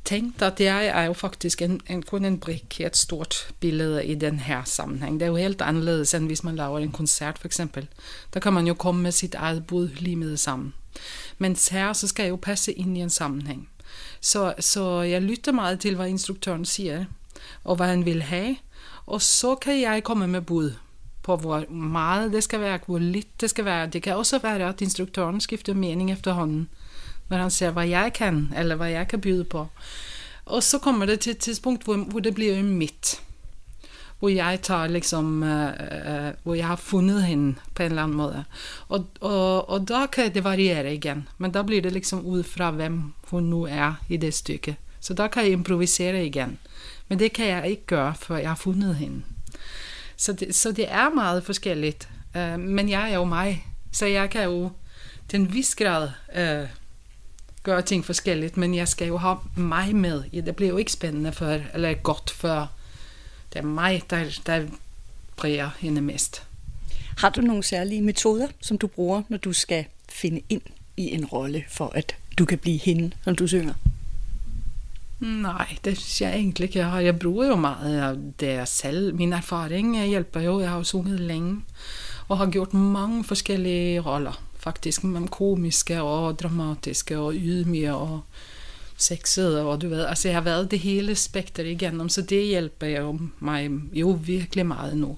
tænkt, 0.05 0.41
at 0.41 0.59
jeg 0.59 0.85
er 0.85 1.03
jo 1.03 1.13
faktisk 1.13 1.61
en, 1.61 1.81
en, 1.89 2.03
kun 2.03 2.25
en 2.25 2.39
brik 2.39 2.79
i 2.79 2.83
et 2.83 2.97
stort 2.97 3.53
billede 3.59 4.05
i 4.05 4.15
den 4.15 4.39
her 4.39 4.63
sammenhæng. 4.63 5.19
Det 5.19 5.25
er 5.25 5.29
jo 5.29 5.35
helt 5.35 5.61
anderledes, 5.61 6.13
end 6.13 6.25
hvis 6.25 6.43
man 6.43 6.55
laver 6.55 6.79
en 6.79 6.91
koncert 6.91 7.39
for 7.39 7.47
eksempel. 7.47 7.87
Der 8.33 8.39
kan 8.39 8.53
man 8.53 8.67
jo 8.67 8.73
komme 8.73 9.01
med 9.01 9.11
sit 9.11 9.35
eget 9.35 9.67
bud 9.67 9.89
lige 9.99 10.15
med 10.15 10.31
det 10.31 10.39
sammen. 10.39 10.73
Men 11.37 11.57
her, 11.71 11.93
så 11.93 12.07
skal 12.07 12.23
jeg 12.23 12.29
jo 12.29 12.35
passe 12.35 12.73
ind 12.73 12.97
i 12.97 13.01
en 13.01 13.09
sammenhæng. 13.09 13.69
Så, 14.21 14.53
så 14.59 15.01
jeg 15.01 15.21
lytter 15.21 15.51
meget 15.51 15.79
til, 15.79 15.95
hvad 15.95 16.07
instruktøren 16.07 16.65
siger, 16.65 17.05
og 17.63 17.75
hvad 17.75 17.87
han 17.87 18.05
vil 18.05 18.21
have, 18.21 18.55
og 19.05 19.21
så 19.21 19.55
kan 19.55 19.81
jeg 19.81 20.03
komme 20.03 20.27
med 20.27 20.41
bud 20.41 20.73
på, 21.23 21.35
hvor 21.35 21.71
meget 21.71 22.31
det 22.31 22.43
skal 22.43 22.59
være, 22.59 22.79
hvor 22.85 22.99
lidt 22.99 23.41
det 23.41 23.49
skal 23.49 23.65
være. 23.65 23.87
Det 23.87 24.03
kan 24.03 24.15
også 24.15 24.39
være, 24.39 24.69
at 24.69 24.81
instruktøren 24.81 25.41
skifter 25.41 25.73
mening 25.73 26.11
efterhånden 26.11 26.69
når 27.29 27.37
han 27.37 27.51
ser, 27.51 27.71
hvad 27.71 27.87
jeg 27.87 28.13
kan, 28.13 28.53
eller 28.57 28.75
hvad 28.75 28.89
jeg 28.89 29.07
kan 29.07 29.21
byde 29.21 29.43
på. 29.43 29.67
Og 30.45 30.63
så 30.63 30.77
kommer 30.77 31.05
det 31.05 31.19
til 31.19 31.31
et 31.31 31.37
tidspunkt, 31.37 31.83
hvor, 31.83 31.95
hvor 31.95 32.19
det 32.19 32.35
bliver 32.35 32.63
mit. 32.63 33.21
Hvor 34.19 34.29
jeg 34.29 34.59
tager 34.61 34.87
liksom, 34.87 35.43
uh, 35.43 35.49
uh, 35.49 36.33
hvor 36.43 36.53
jeg 36.53 36.67
har 36.67 36.75
fundet 36.75 37.23
hende 37.23 37.55
på 37.75 37.83
en 37.83 37.89
eller 37.89 38.03
anden 38.03 38.17
måde. 38.17 38.43
Og, 38.87 39.05
og, 39.19 39.69
og 39.69 39.89
da 39.89 40.05
kan 40.05 40.33
det 40.33 40.43
variere 40.43 40.93
igen. 40.93 41.27
Men 41.37 41.51
da 41.51 41.61
bliver 41.61 41.81
det 41.81 41.91
liksom 41.91 42.25
ud 42.25 42.43
fra, 42.43 42.71
hvem 42.71 43.13
hun 43.27 43.43
nu 43.43 43.63
er 43.63 43.93
i 44.09 44.17
det 44.17 44.33
stykke. 44.33 44.77
Så 44.99 45.13
da 45.13 45.27
kan 45.27 45.43
jeg 45.43 45.51
improvisere 45.51 46.25
igen. 46.25 46.59
Men 47.07 47.19
det 47.19 47.33
kan 47.33 47.47
jeg 47.47 47.69
ikke 47.69 47.85
gøre, 47.85 48.15
før 48.15 48.37
jeg 48.37 48.49
har 48.49 48.55
fundet 48.55 48.95
hende. 48.95 49.23
Så 50.17 50.33
det, 50.33 50.55
så 50.55 50.71
det 50.71 50.91
er 50.91 51.09
meget 51.09 51.43
forskelligt. 51.43 52.09
Uh, 52.35 52.59
men 52.59 52.89
jeg 52.89 53.11
er 53.11 53.15
jo 53.15 53.23
mig. 53.23 53.67
Så 53.91 54.05
jeg 54.05 54.29
kan 54.29 54.43
jo 54.43 54.71
til 55.29 55.39
en 55.39 55.53
vis 55.53 55.75
grad 55.75 56.09
uh, 56.35 56.41
øh, 56.41 56.67
gøre 57.63 57.81
ting 57.81 58.05
forskelligt, 58.05 58.57
men 58.57 58.75
jeg 58.75 58.87
skal 58.87 59.07
jo 59.07 59.17
have 59.17 59.37
mig 59.57 59.95
med. 59.95 60.23
Det 60.41 60.55
bliver 60.55 60.69
jo 60.69 60.77
ikke 60.77 60.91
spændende 60.91 61.31
for, 61.31 61.59
eller 61.73 61.93
godt 61.93 62.29
for, 62.29 62.71
det 63.53 63.59
er 63.59 63.63
mig, 63.63 64.03
der, 64.09 64.41
der 64.45 64.67
præger 65.35 65.69
hende 65.79 66.01
mest. 66.01 66.43
Har 67.17 67.29
du 67.29 67.41
nogle 67.41 67.63
særlige 67.63 68.01
metoder, 68.01 68.47
som 68.61 68.77
du 68.77 68.87
bruger, 68.87 69.21
når 69.29 69.37
du 69.37 69.53
skal 69.53 69.85
finde 70.09 70.41
ind 70.49 70.61
i 70.97 71.11
en 71.13 71.25
rolle, 71.25 71.63
for 71.69 71.91
at 71.95 72.15
du 72.37 72.45
kan 72.45 72.57
blive 72.57 72.77
hende, 72.77 73.11
som 73.23 73.35
du 73.35 73.47
synger? 73.47 73.73
Nej, 75.23 75.77
det 75.85 75.97
synes 75.97 76.21
jeg 76.21 76.35
egentlig 76.35 76.63
ikke. 76.63 76.79
Jeg, 76.79 76.87
har. 76.87 76.99
jeg 76.99 77.19
bruger 77.19 77.47
jo 77.47 77.55
meget 77.55 78.01
af 78.01 78.15
det 78.39 78.67
selv. 78.67 79.15
Min 79.15 79.33
erfaring 79.33 79.97
øh, 79.97 80.05
hjælper 80.05 80.41
jo. 80.41 80.59
Jeg 80.59 80.69
har 80.69 80.77
jo 80.77 80.83
sunget 80.83 81.19
længe 81.19 81.61
og 82.27 82.37
har 82.37 82.45
gjort 82.45 82.73
mange 82.73 83.23
forskellige 83.23 83.99
roller 83.99 84.43
faktisk 84.63 85.03
med 85.03 85.27
komiske 85.27 86.01
og 86.01 86.39
dramatiske 86.39 87.19
og 87.19 87.33
ydmyge 87.35 87.93
og 87.93 88.21
sexede 88.97 89.65
og 89.65 89.81
du 89.81 89.89
ved, 89.89 90.05
altså 90.05 90.27
jeg 90.27 90.35
har 90.35 90.41
været 90.41 90.71
det 90.71 90.79
hele 90.79 91.15
spektret 91.15 91.65
igennem, 91.65 92.09
så 92.09 92.21
det 92.21 92.47
hjælper 92.47 92.87
jo 92.87 93.19
mig 93.39 93.71
jo 93.93 94.19
virkelig 94.23 94.65
meget 94.65 94.97
nu. 94.97 95.17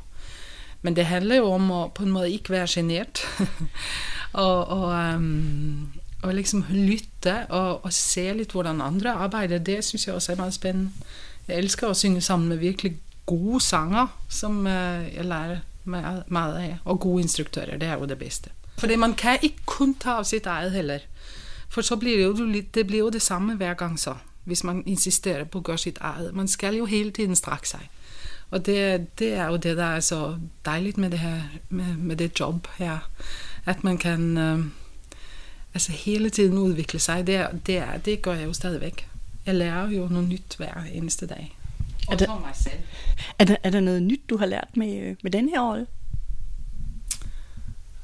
Men 0.82 0.96
det 0.96 1.06
handler 1.06 1.36
jo 1.36 1.52
om 1.52 1.72
at 1.72 1.94
på 1.94 2.04
en 2.04 2.12
måde 2.12 2.32
ikke 2.32 2.50
være 2.50 2.68
genert, 2.70 3.22
og, 4.34 4.68
og, 4.68 5.16
um, 5.16 5.88
og 6.26 6.34
liksom 6.34 6.66
lytte 6.70 7.46
og, 7.50 7.86
og 7.86 7.94
se 7.94 8.34
lidt, 8.34 8.52
hvordan 8.52 8.82
andre 8.82 9.12
arbejder, 9.12 9.58
det 9.58 9.84
synes 9.84 10.08
jeg 10.08 10.16
også 10.16 10.32
er 10.32 10.36
meget 10.36 10.54
spændende. 10.54 10.92
Jeg 11.48 11.58
elsker 11.58 11.88
at 11.88 11.98
synge 11.98 12.22
sammen 12.22 12.50
med 12.50 12.58
virkelig 12.58 12.98
gode 13.26 13.62
sanger, 13.62 14.08
som 14.30 14.60
uh, 14.60 14.66
jeg 15.16 15.26
lærer 15.26 15.58
meget, 15.84 16.24
meget 16.28 16.58
af, 16.58 16.78
og 16.86 17.00
gode 17.00 17.22
instruktører, 17.22 17.78
det 17.78 17.88
er 17.88 17.94
jo 17.94 18.06
det 18.06 18.18
bedste. 18.18 18.50
Fordi 18.78 18.96
man 18.96 19.14
kan 19.14 19.38
ikke 19.42 19.58
kun 19.66 19.96
tage 19.96 20.16
af 20.16 20.26
sit 20.26 20.46
eget 20.46 20.72
heller. 20.72 21.00
For 21.70 21.82
så 21.82 21.96
bliver 21.96 22.18
det 22.18 22.24
jo, 22.24 22.62
det 22.74 22.88
bliver 22.88 23.04
jo 23.04 23.10
det 23.10 23.22
samme 23.22 23.56
hver 23.56 23.74
gang 23.74 24.00
så, 24.00 24.16
hvis 24.44 24.64
man 24.64 24.84
insisterer 24.86 25.44
på 25.44 25.58
at 25.58 25.64
gøre 25.64 25.78
sit 25.78 25.98
eget. 26.02 26.36
Man 26.36 26.48
skal 26.48 26.76
jo 26.76 26.86
hele 26.86 27.12
tiden 27.12 27.36
strække 27.36 27.70
sig. 27.70 27.90
Og 28.52 28.66
det, 28.66 29.08
det 29.20 29.34
er 29.34 29.46
jo 29.46 29.56
det, 29.56 29.78
der 29.78 29.86
er 29.86 30.00
så 30.00 30.36
dejligt 30.66 30.98
med 30.98 31.10
det 31.10 31.20
her, 31.20 31.42
med, 31.70 31.96
med 31.98 32.16
det 32.16 32.40
job 32.40 32.68
her. 32.78 32.98
At 33.66 33.84
man 33.84 33.98
kan 33.98 34.38
øh, 34.38 34.60
altså 35.76 35.92
hele 35.92 36.30
tiden 36.30 36.58
udvikle 36.58 37.00
sig. 37.00 37.28
Det, 37.28 37.48
det, 37.66 37.78
er, 37.78 37.98
det 37.98 38.22
gør 38.22 38.34
jeg 38.34 38.46
jo 38.46 38.54
stadigvæk. 38.54 39.10
Jeg 39.46 39.56
lærer 39.56 39.90
jo 39.90 40.08
noget 40.08 40.30
nyt 40.30 40.56
hver 40.58 40.84
eneste 40.92 41.28
dag. 41.28 41.58
Og 42.08 42.14
er 42.14 42.18
der, 42.18 42.40
mig 42.40 42.56
selv. 42.56 42.80
Er 43.40 43.46
der, 43.46 43.56
er 43.64 43.70
der 43.70 43.80
noget 43.80 44.04
nyt, 44.04 44.22
du 44.30 44.38
har 44.38 44.46
lært 44.46 44.78
med, 44.78 45.02
øh, 45.02 45.16
med 45.24 45.32
den 45.32 45.50
her 45.50 45.62
rolle? 45.62 45.88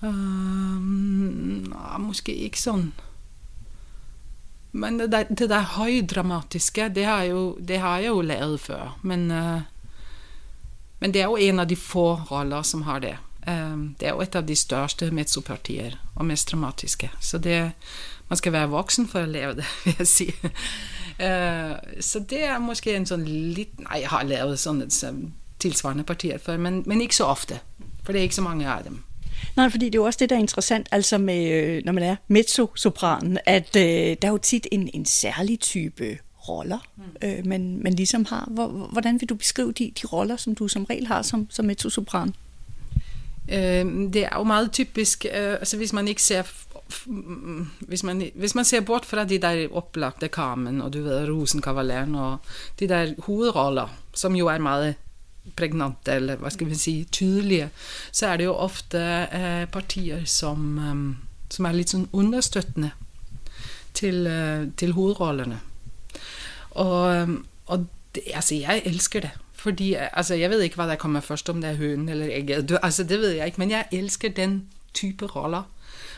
Um, 0.01 1.75
måske 1.99 2.35
ikke 2.35 2.61
sådan. 2.61 2.93
Men 4.71 4.99
det 4.99 5.11
der, 5.11 5.23
det 5.23 5.49
der 5.49 5.59
højdramatiske, 5.59 6.89
det 6.95 7.05
har, 7.05 7.23
jo, 7.23 7.57
det 7.67 7.79
har 7.79 7.97
jeg 7.97 8.07
jo 8.07 8.21
lavet 8.21 8.59
før. 8.59 8.99
Men, 9.01 9.31
uh, 9.31 9.61
men 10.99 11.13
det 11.13 11.21
er 11.21 11.25
jo 11.25 11.35
en 11.35 11.59
af 11.59 11.67
de 11.67 11.75
få 11.75 12.15
roller 12.15 12.61
som 12.61 12.81
har 12.81 12.99
det. 12.99 13.17
Um, 13.47 13.95
det 13.99 14.07
er 14.07 14.11
jo 14.11 14.21
et 14.21 14.35
af 14.35 14.47
de 14.47 14.55
største 14.55 15.11
mezzopartier 15.11 15.91
og 16.15 16.25
mest 16.25 16.51
dramatiske. 16.51 17.11
Så 17.19 17.37
det, 17.37 17.71
man 18.29 18.37
skal 18.37 18.51
være 18.51 18.69
voksen 18.69 19.07
for 19.07 19.19
at 19.19 19.29
lave 19.29 19.55
det, 19.55 19.65
vil 19.85 19.95
jeg 19.99 20.07
sige. 20.07 20.33
Uh, 20.43 21.77
så 21.99 22.25
det 22.29 22.43
er 22.43 22.59
måske 22.59 22.95
en 22.95 23.05
sådan 23.05 23.25
lidt... 23.25 23.79
Nej, 23.79 23.99
jeg 24.01 24.09
har 24.09 24.23
lavet 24.23 24.59
sådan 24.59 24.81
et 24.81 25.31
tilsvarende 25.59 26.03
partier 26.03 26.37
før, 26.37 26.57
men, 26.57 26.83
men 26.85 27.01
ikke 27.01 27.15
så 27.15 27.23
ofte. 27.25 27.59
For 28.03 28.11
det 28.11 28.19
er 28.19 28.23
ikke 28.23 28.35
så 28.35 28.41
mange 28.41 28.67
af 28.67 28.83
dem. 28.83 29.03
Nej, 29.55 29.69
fordi 29.69 29.85
det 29.85 29.95
er 29.95 29.99
jo 29.99 30.05
også 30.05 30.17
det, 30.19 30.29
der 30.29 30.35
er 30.35 30.39
interessant, 30.39 30.87
altså 30.91 31.17
med, 31.17 31.51
øh, 31.51 31.81
når 31.85 31.91
man 31.91 32.03
er 32.03 32.15
mezzo-sopran, 32.27 33.37
at 33.45 33.75
øh, 33.75 33.83
der 34.21 34.27
er 34.27 34.31
jo 34.31 34.37
tit 34.37 34.67
en, 34.71 34.89
en 34.93 35.05
særlig 35.05 35.59
type 35.59 36.17
roller, 36.49 36.77
mm. 36.97 37.03
øh, 37.23 37.45
man, 37.47 37.79
man 37.83 37.93
ligesom 37.93 38.25
har. 38.25 38.45
Hvordan 38.91 39.21
vil 39.21 39.29
du 39.29 39.35
beskrive 39.35 39.71
de, 39.71 39.91
de 40.01 40.07
roller, 40.07 40.37
som 40.37 40.55
du 40.55 40.67
som 40.67 40.83
regel 40.83 41.07
har 41.07 41.21
som, 41.21 41.47
som 41.49 41.65
mezzo-sopran? 41.65 42.33
Øh, 43.49 43.85
det 44.13 44.23
er 44.23 44.37
jo 44.37 44.43
meget 44.43 44.71
typisk, 44.71 45.25
øh, 45.25 45.53
altså 45.53 45.77
hvis 45.77 45.93
man 45.93 46.07
ikke 46.07 46.23
ser 46.23 46.43
mm, 47.05 47.67
hvis 47.79 48.03
man, 48.03 48.31
hvis 48.35 48.55
man 48.55 48.65
ser 48.65 48.81
bort 48.81 49.05
fra 49.05 49.23
de 49.23 49.37
der 49.37 49.67
oplagte 49.71 50.27
Carmen 50.27 50.81
og 50.81 50.93
du 50.93 51.03
ved, 51.03 51.29
Rosenkavaleren 51.29 52.15
og 52.15 52.37
de 52.79 52.87
der 52.87 53.13
hovedroller, 53.19 53.87
som 54.13 54.35
jo 54.35 54.47
er 54.47 54.57
meget 54.57 54.95
pregnante, 55.55 56.11
eller 56.11 56.35
hvad 56.35 56.51
skal 56.51 56.69
vi 56.69 56.75
sige, 56.75 57.03
tydelige, 57.03 57.69
så 58.11 58.27
er 58.27 58.37
det 58.37 58.45
jo 58.45 58.53
ofte 58.53 58.97
eh, 59.33 59.67
partier, 59.67 60.25
som, 60.25 60.77
um, 60.91 61.17
som 61.49 61.65
er 61.65 61.71
lidt 61.71 61.89
sådan 61.89 62.09
understøttende 62.13 62.91
til, 63.93 64.27
uh, 64.27 64.73
til 64.77 64.91
hovedrollerne. 64.91 65.59
Og, 66.71 67.15
øhm, 67.15 67.45
og 67.65 67.87
det, 68.15 68.23
altså, 68.33 68.55
jeg 68.55 68.81
elsker 68.85 69.19
det. 69.19 69.31
Fordi, 69.61 69.95
øh, 69.95 70.07
altså, 70.13 70.35
jeg 70.35 70.49
ved 70.49 70.61
ikke, 70.61 70.75
hvad 70.75 70.87
der 70.87 70.95
kommer 70.95 71.19
først, 71.19 71.49
om 71.49 71.61
det 71.61 71.69
er 71.69 71.75
hønen 71.75 72.09
eller 72.09 72.27
ægget. 72.31 72.79
Altså, 72.83 73.03
det 73.03 73.19
ved 73.19 73.29
jeg 73.29 73.45
ikke, 73.45 73.57
men 73.57 73.71
jeg 73.71 73.85
elsker 73.91 74.29
den 74.29 74.67
type 74.93 75.25
roller 75.25 75.63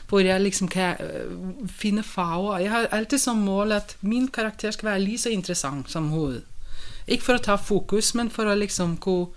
hvor 0.10 0.20
jeg 0.20 0.41
liksom 0.41 0.68
kan 0.68 0.96
øh, 1.02 1.32
finde 1.68 2.04
farver. 2.04 2.58
Jeg 2.58 2.72
har 2.72 2.88
altid 2.91 3.18
som 3.18 3.38
mål, 3.38 3.72
at 3.72 3.98
min 4.02 4.28
karakter 4.28 4.72
skal 4.72 4.89
være 4.89 5.00
lige 5.00 5.18
så 5.18 5.30
interessant 5.30 5.91
som 5.91 6.08
hovedet. 6.08 6.44
Ikke 7.08 7.24
for 7.24 7.34
at 7.34 7.41
tage 7.41 7.58
fokus, 7.58 8.16
men 8.16 8.30
for 8.30 8.44
at 8.44 8.58
liksom 8.58 8.98
kunne 8.98 9.28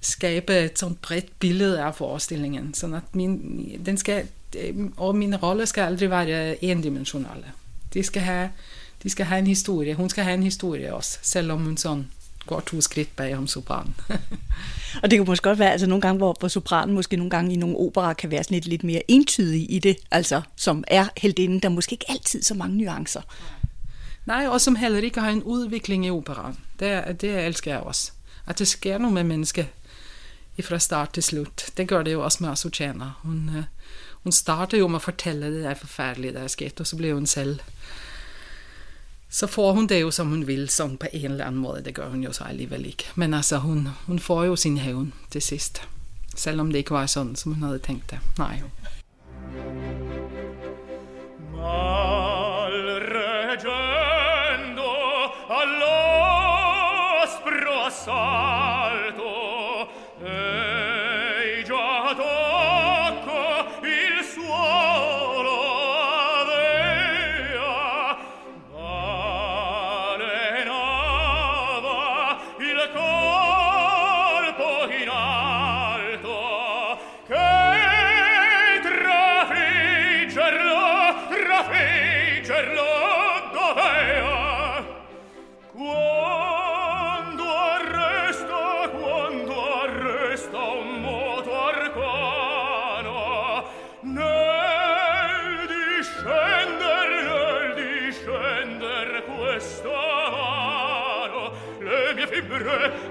skabe 0.00 0.58
et 0.58 0.78
sånt 0.78 1.02
bredt 1.02 1.38
billede 1.38 1.82
af 1.82 1.94
forestillingen. 1.94 2.74
Sådan 2.74 2.94
at 2.96 3.14
min, 3.14 3.80
den 3.86 3.96
skal, 3.96 4.26
øh, 4.58 4.74
og 4.96 5.16
mine 5.16 5.36
roller 5.36 5.64
skal 5.64 5.82
aldrig 5.82 6.10
være 6.10 6.64
endimensionale. 6.64 7.44
De 7.94 8.02
skal 8.02 8.22
have, 8.22 8.50
de 9.02 9.10
skal 9.10 9.26
have 9.26 9.38
en 9.38 9.46
historie. 9.46 9.94
Hun 9.94 10.08
skal 10.08 10.24
have 10.24 10.34
en 10.34 10.42
historie 10.42 10.94
også, 10.94 11.18
selvom 11.22 11.64
hun 11.64 11.76
sådan 11.76 12.06
går 12.46 12.60
to 12.60 12.80
skridt 12.80 13.16
bag 13.16 13.36
om 13.36 13.46
sopranen. 13.46 13.94
og 15.02 15.10
det 15.10 15.18
kan 15.18 15.26
måske 15.26 15.42
godt 15.42 15.58
være, 15.58 15.72
altså 15.72 15.86
nogle 15.86 16.02
gange, 16.02 16.18
hvor, 16.18 16.36
hvor 16.38 16.48
sopranen 16.48 16.94
måske 16.94 17.16
nogle 17.16 17.30
gange 17.30 17.52
i 17.52 17.56
nogle 17.56 17.76
operer 17.76 18.12
kan 18.12 18.30
være 18.30 18.44
sådan 18.44 18.54
lidt, 18.54 18.66
lidt 18.66 18.84
mere 18.84 19.02
entydig 19.08 19.72
i 19.72 19.78
det, 19.78 19.96
altså 20.10 20.42
som 20.56 20.84
er 20.86 21.06
heldinden, 21.16 21.60
der 21.60 21.68
måske 21.68 21.92
ikke 21.92 22.10
altid 22.10 22.42
så 22.42 22.54
mange 22.54 22.76
nuancer. 22.76 23.22
Nej, 24.26 24.46
og 24.48 24.60
som 24.60 24.76
heller 24.76 24.98
ikke 24.98 25.20
har 25.20 25.30
en 25.30 25.42
udvikling 25.42 26.06
i 26.06 26.10
operaen. 26.10 26.58
Det, 26.80 27.20
det 27.20 27.44
elsker 27.46 27.70
jeg 27.70 27.80
også. 27.80 28.12
At 28.46 28.58
det 28.58 28.68
sker 28.68 28.98
noget 28.98 29.14
med 29.14 29.24
mennesket 29.24 29.66
fra 30.64 30.78
start 30.78 31.12
til 31.12 31.22
slut. 31.22 31.64
Det 31.76 31.88
gør 31.88 32.02
det 32.02 32.12
jo 32.12 32.24
også 32.24 32.38
med 32.40 32.50
Azucena. 32.50 33.10
Hun, 33.22 33.50
øh, 33.56 33.64
hun 34.22 34.32
starter 34.32 34.78
jo 34.78 34.88
med 34.88 34.96
at 34.96 35.02
fortælle 35.02 35.54
det 35.54 35.64
der 35.64 35.74
forfærdelige, 35.74 36.32
der 36.32 36.40
er 36.40 36.48
sket, 36.48 36.80
og 36.80 36.86
så 36.86 36.96
bliver 36.96 37.14
hun 37.14 37.26
selv 37.26 37.60
så 39.36 39.46
får 39.46 39.72
hun 39.72 39.86
det 39.86 40.00
jo, 40.00 40.10
som 40.10 40.28
hun 40.28 40.46
vil, 40.46 40.68
som 40.68 40.96
på 40.96 41.06
en 41.12 41.30
eller 41.30 41.44
anden 41.44 41.60
måde. 41.60 41.84
Det 41.84 41.94
gør 41.94 42.08
hun 42.08 42.22
jo 42.22 42.32
så 42.32 42.44
alligevel 42.44 42.86
ikke. 42.86 43.04
Men 43.14 43.34
altså, 43.34 43.56
hun, 43.56 43.88
hun 44.06 44.18
får 44.18 44.44
jo 44.44 44.56
sin 44.56 44.76
hævn 44.76 45.12
til 45.30 45.42
sidst. 45.42 45.82
Selvom 46.36 46.70
det 46.70 46.78
ikke 46.78 46.90
var 46.90 47.06
sådan, 47.06 47.36
som 47.36 47.52
hun 47.52 47.62
havde 47.62 47.78
tænkt 47.78 48.10
det. 48.10 48.18
Nej. 48.38 48.62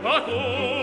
Salvator 0.06 0.75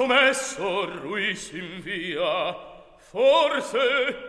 fatto 0.00 0.06
messo 0.06 0.84
lui 1.02 1.34
s'invia 1.34 2.56
forse 2.96 4.28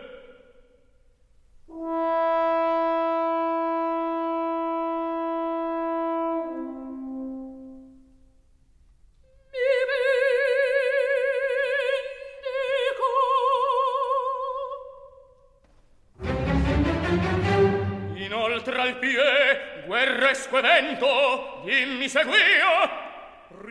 Inoltre 18.16 18.78
al 18.78 18.98
pie, 18.98 19.84
guerresco 19.86 20.58
evento, 20.58 21.62
dimmi 21.64 22.08
seguio, 22.08 23.01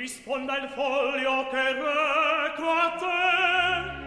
risponda 0.01 0.57
il 0.57 0.67
foglio 0.69 1.47
che 1.51 1.73
reco 1.73 2.69
a 2.71 2.89
te. 2.97 3.99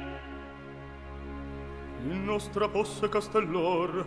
In 2.11 2.25
nostra 2.25 2.67
posse 2.69 3.09
castellor 3.09 4.05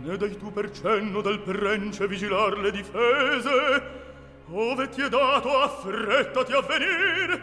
ne 0.00 0.16
dai 0.16 0.38
tu 0.38 0.50
per 0.50 0.70
cenno 0.70 1.20
del 1.20 1.40
prence 1.40 2.08
vigilar 2.08 2.56
le 2.56 2.70
difese. 2.70 4.00
Ove 4.50 4.88
ti 4.88 5.02
è 5.02 5.10
dato 5.10 5.60
affrettati 5.60 6.52
a 6.52 6.62
venir 6.62 7.40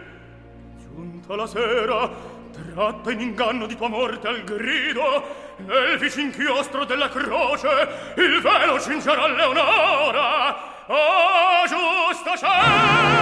giunta 0.81 1.35
la 1.35 1.47
sera 1.47 2.09
tratta 2.51 3.11
in 3.11 3.21
inganno 3.21 3.67
di 3.67 3.75
tua 3.75 3.87
morte 3.87 4.27
al 4.27 4.43
grido 4.43 5.23
nel 5.57 5.97
vicin 5.97 6.31
chiostro 6.31 6.85
della 6.85 7.09
croce 7.09 8.13
il 8.15 8.41
velo 8.41 8.79
cingerà 8.79 9.27
Leonora. 9.27 10.55
Oh 10.87 11.65
giusta 11.67 12.35
scena 12.35 13.18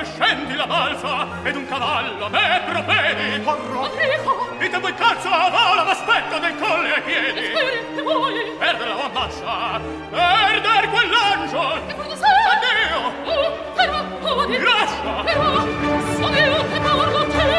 che 0.00 0.06
scendi 0.16 0.54
la 0.54 0.66
balsa 0.66 1.26
ed 1.42 1.56
un 1.56 1.66
cavallo 1.66 2.24
a 2.24 2.28
me 2.30 2.62
propedi 2.64 3.42
corro. 3.42 3.92
Enrico 3.92 4.48
dite 4.58 4.78
voi 4.78 4.94
calza 4.94 5.28
vola 5.28 5.82
l'aspetto 5.82 6.38
del 6.38 6.54
colle 6.56 6.94
ai 6.94 7.02
piedi. 7.02 7.52
E 7.52 8.02
voi 8.02 8.56
perdere 8.58 8.88
la 8.88 9.04
ammazza 9.04 9.80
perder 10.10 10.88
quell'angio. 10.88 11.86
E 11.86 11.94
voi 11.94 12.08
lo 12.08 12.16
sai 12.16 12.30
addio. 12.54 12.98
Oh, 13.24 13.72
però 13.74 14.04
oh, 14.20 14.46
lascia. 14.46 15.22
Però 15.24 15.66
so 16.16 16.28
io 16.32 16.68
che 16.68 16.80
parlo 16.80 17.26
te. 17.26 17.49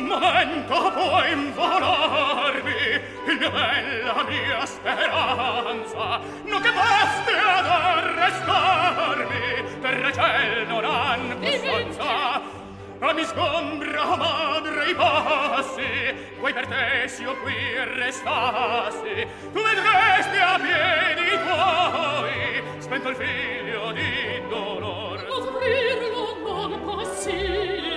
momento 0.00 0.90
può 0.92 1.24
involarmi 1.24 3.00
il 3.26 3.36
mio 3.38 3.50
bella 3.50 4.24
mia 4.28 4.66
speranza. 4.66 6.20
No 6.44 6.60
che 6.60 6.72
basti 6.72 7.32
ad 7.32 7.66
arrestarmi 7.66 9.62
per 9.80 10.10
ciel 10.14 10.66
non 10.66 10.84
han 10.84 11.38
costanza 11.40 12.60
a 13.04 13.12
mi 13.12 13.24
sgombra 13.24 14.12
oh 14.12 14.16
madre 14.16 14.90
i 14.90 14.94
passi 14.94 16.14
vuoi 16.38 16.52
per 16.52 16.66
te 16.68 17.08
s'io 17.08 17.36
qui 17.42 17.54
restassi. 17.96 19.26
Tu 19.52 19.60
vedresti 19.60 20.38
a 20.38 20.58
piedi 20.58 21.28
tuoi 21.44 22.62
spento 22.78 23.08
il 23.08 23.16
figlio 23.16 23.90
di 23.92 24.42
dolor. 24.48 25.26
Non 25.28 25.42
soffrirlo 25.42 26.68
non 26.68 26.80
possibile 26.84 27.91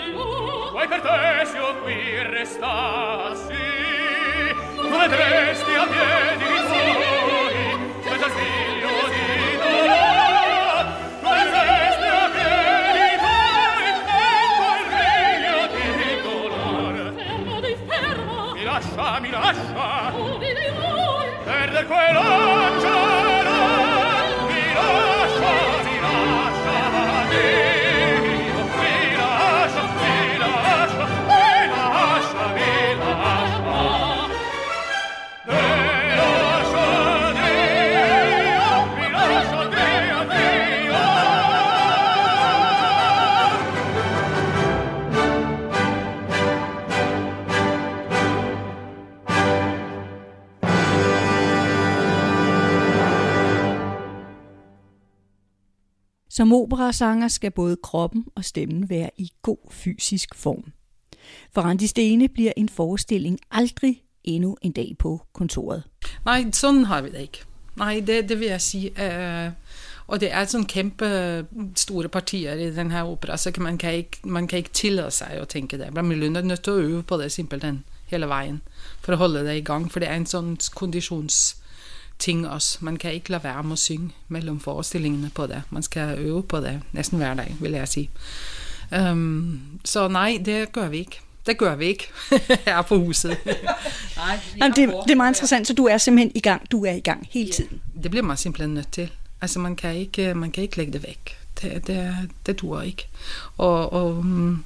Vuoi 0.75 0.87
per 0.89 0.99
te 0.99 1.45
se 1.45 1.55
io 1.55 1.73
qui 1.83 2.21
restassi 2.23 3.63
tu 4.75 4.89
vedresti 4.89 5.73
a 5.73 5.87
piedi 5.87 6.43
rizzoni 6.51 6.93
come 8.03 8.17
dal 8.17 8.31
figlio 8.31 8.89
di 9.13 9.55
Dolor 9.55 10.85
tu 11.21 11.27
vedresti 11.29 12.07
a 12.07 12.29
piedi 12.35 13.03
rizzoni 13.07 13.87
e 13.87 14.27
col 14.59 14.83
figlio 14.91 15.59
di 15.71 15.87
Dolor 16.23 17.13
fermo 17.15 17.55
di 17.61 17.75
fermo. 17.87 18.51
Mi 18.51 18.63
lascia, 18.63 19.19
mi 19.21 19.29
lascia. 19.29 20.11
Ubi 20.13 20.53
voi 20.81 21.27
perder 21.45 21.85
quell'angelo 21.87 22.84
Som 56.35 56.53
operasanger 56.53 57.27
skal 57.27 57.51
både 57.51 57.77
kroppen 57.83 58.25
og 58.35 58.45
stemmen 58.45 58.89
være 58.89 59.09
i 59.17 59.31
god 59.41 59.57
fysisk 59.71 60.35
form. 60.35 60.63
For 61.53 61.61
Randi 61.61 61.87
Stene 61.87 62.27
bliver 62.27 62.51
en 62.57 62.69
forestilling 62.69 63.39
aldrig 63.51 64.03
endnu 64.23 64.57
en 64.61 64.71
dag 64.71 64.95
på 64.99 65.21
kontoret. 65.33 65.83
Nej, 66.25 66.51
sådan 66.51 66.85
har 66.85 67.01
vi 67.01 67.09
det 67.09 67.21
ikke. 67.21 67.43
Nej, 67.75 68.03
det, 68.07 68.29
det 68.29 68.39
vil 68.39 68.47
jeg 68.47 68.61
sige. 68.61 68.91
Uh, 68.91 69.51
og 70.07 70.21
det 70.21 70.33
er 70.33 70.45
sådan 70.45 70.65
kæmpe 70.65 71.45
store 71.75 72.09
partier 72.09 72.53
i 72.53 72.75
den 72.75 72.91
her 72.91 73.03
opera, 73.03 73.37
så 73.37 73.51
kan 73.51 73.63
man, 73.63 73.77
kan 73.77 73.93
ikke, 73.93 74.17
man 74.23 74.47
kan 74.47 74.57
ikke 74.57 74.69
tillade 74.69 75.11
sig 75.11 75.27
at 75.27 75.47
tænke 75.47 75.77
det. 75.77 75.93
Man 75.93 76.09
bliver 76.09 76.41
nødt 76.41 76.63
til 76.63 76.71
at 76.71 76.77
øve 76.77 77.03
på 77.03 77.17
det 77.17 77.31
simpelthen 77.31 77.83
hele 78.05 78.27
vejen, 78.27 78.61
for 79.01 79.11
at 79.11 79.17
holde 79.17 79.45
det 79.45 79.57
i 79.57 79.61
gang, 79.61 79.91
for 79.91 79.99
det 79.99 80.09
er 80.09 80.15
en 80.15 80.25
sådan 80.25 80.57
konditionsting 82.17 82.47
også. 82.47 82.77
Man 82.81 82.97
kan 82.97 83.13
ikke 83.13 83.29
lade 83.29 83.43
være 83.43 83.63
med 83.63 83.71
at 83.71 83.79
synge 83.79 84.11
mellem 84.27 84.59
forestillingerne 84.59 85.31
på 85.35 85.47
det. 85.47 85.61
Man 85.69 85.83
skal 85.83 86.19
øve 86.19 86.43
på 86.43 86.59
det 86.59 86.81
næsten 86.91 87.17
hver 87.17 87.33
dag, 87.33 87.55
vil 87.59 87.71
jeg 87.71 87.87
sige. 87.87 88.09
Um, 89.11 89.61
så 89.85 90.07
nej, 90.07 90.41
det 90.45 90.71
gør 90.71 90.89
vi 90.89 90.97
ikke. 90.97 91.19
Det 91.45 91.57
gør 91.57 91.75
vi 91.75 91.85
ikke 91.85 92.07
her 92.65 92.81
på 92.81 92.97
huset. 92.97 93.37
nej, 94.17 94.39
Jamen, 94.57 94.75
det, 94.75 94.93
det 95.05 95.11
er 95.11 95.15
meget 95.15 95.31
interessant, 95.31 95.67
så 95.67 95.73
du 95.73 95.85
er 95.85 95.97
simpelthen 95.97 96.31
i 96.35 96.39
gang. 96.39 96.71
Du 96.71 96.85
er 96.85 96.91
i 96.91 96.99
gang 96.99 97.27
hele 97.31 97.51
tiden. 97.51 97.81
Det 98.03 98.11
bliver 98.11 98.23
man 98.23 98.37
simpelthen 98.37 98.73
nødt 98.73 98.91
til. 98.91 99.11
Altså, 99.41 99.59
man 99.59 99.75
kan 99.75 99.95
ikke, 99.95 100.33
man 100.33 100.51
kan 100.51 100.63
ikke 100.63 100.77
lægge 100.77 100.93
det 100.93 101.03
væk. 101.03 101.37
Det, 101.61 101.87
det, 101.87 102.15
det 102.45 102.61
duer 102.61 102.81
ikke. 102.81 103.07
Og, 103.57 103.93
og, 103.93 104.25
mm, 104.25 104.63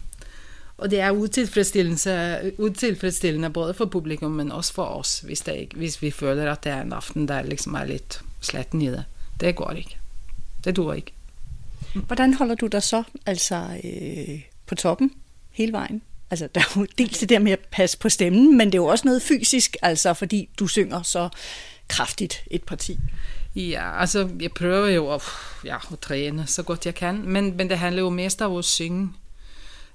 og 0.79 0.91
det 0.91 0.99
er 0.99 1.11
utilfredsstillende, 1.11 2.51
utilfredsstillende 2.57 3.49
både 3.49 3.73
for 3.73 3.85
publikum, 3.85 4.31
men 4.31 4.51
også 4.51 4.73
for 4.73 4.85
os, 4.85 5.19
hvis, 5.19 5.41
det 5.41 5.55
ikke, 5.55 5.75
hvis 5.75 6.01
vi 6.01 6.11
føler, 6.11 6.51
at 6.51 6.63
det 6.63 6.71
er 6.71 6.81
en 6.81 6.93
aften, 6.93 7.27
der 7.27 7.41
liksom 7.41 7.73
er 7.73 7.85
lidt 7.85 8.21
sletten 8.41 8.81
i 8.81 8.87
det. 8.87 9.03
Det 9.39 9.55
går 9.55 9.71
ikke. 9.71 9.97
Det 10.63 10.75
duer 10.75 10.93
ikke. 10.93 11.13
Hvordan 11.93 12.33
holder 12.33 12.55
du 12.55 12.67
dig 12.67 12.83
så 12.83 13.03
altså 13.25 13.79
øh, 13.83 14.41
på 14.65 14.75
toppen 14.75 15.11
hele 15.51 15.71
vejen? 15.71 16.01
Altså, 16.31 16.49
der 16.55 16.61
er 16.61 16.79
jo 16.79 16.87
dels 16.97 17.19
det 17.19 17.29
der 17.29 17.39
med 17.39 17.51
at 17.51 17.59
passe 17.71 17.97
på 17.97 18.09
stemmen, 18.09 18.57
men 18.57 18.67
det 18.67 18.73
er 18.73 18.81
jo 18.81 18.85
også 18.85 19.07
noget 19.07 19.21
fysisk, 19.21 19.75
altså 19.81 20.13
fordi 20.13 20.49
du 20.59 20.67
synger 20.67 21.01
så 21.01 21.29
kraftigt 21.87 22.43
et 22.51 22.63
parti. 22.63 22.99
Ja, 23.55 24.01
altså, 24.01 24.29
jeg 24.41 24.51
prøver 24.51 24.87
jo 24.87 25.13
at, 25.13 25.23
ja, 25.65 25.77
at 25.91 25.99
træne 25.99 26.47
så 26.47 26.63
godt 26.63 26.85
jeg 26.85 26.95
kan, 26.95 27.21
men, 27.25 27.57
men 27.57 27.69
det 27.69 27.77
handler 27.77 28.01
jo 28.01 28.09
mest 28.09 28.41
om 28.41 28.55
at 28.55 28.65
synge 28.65 29.09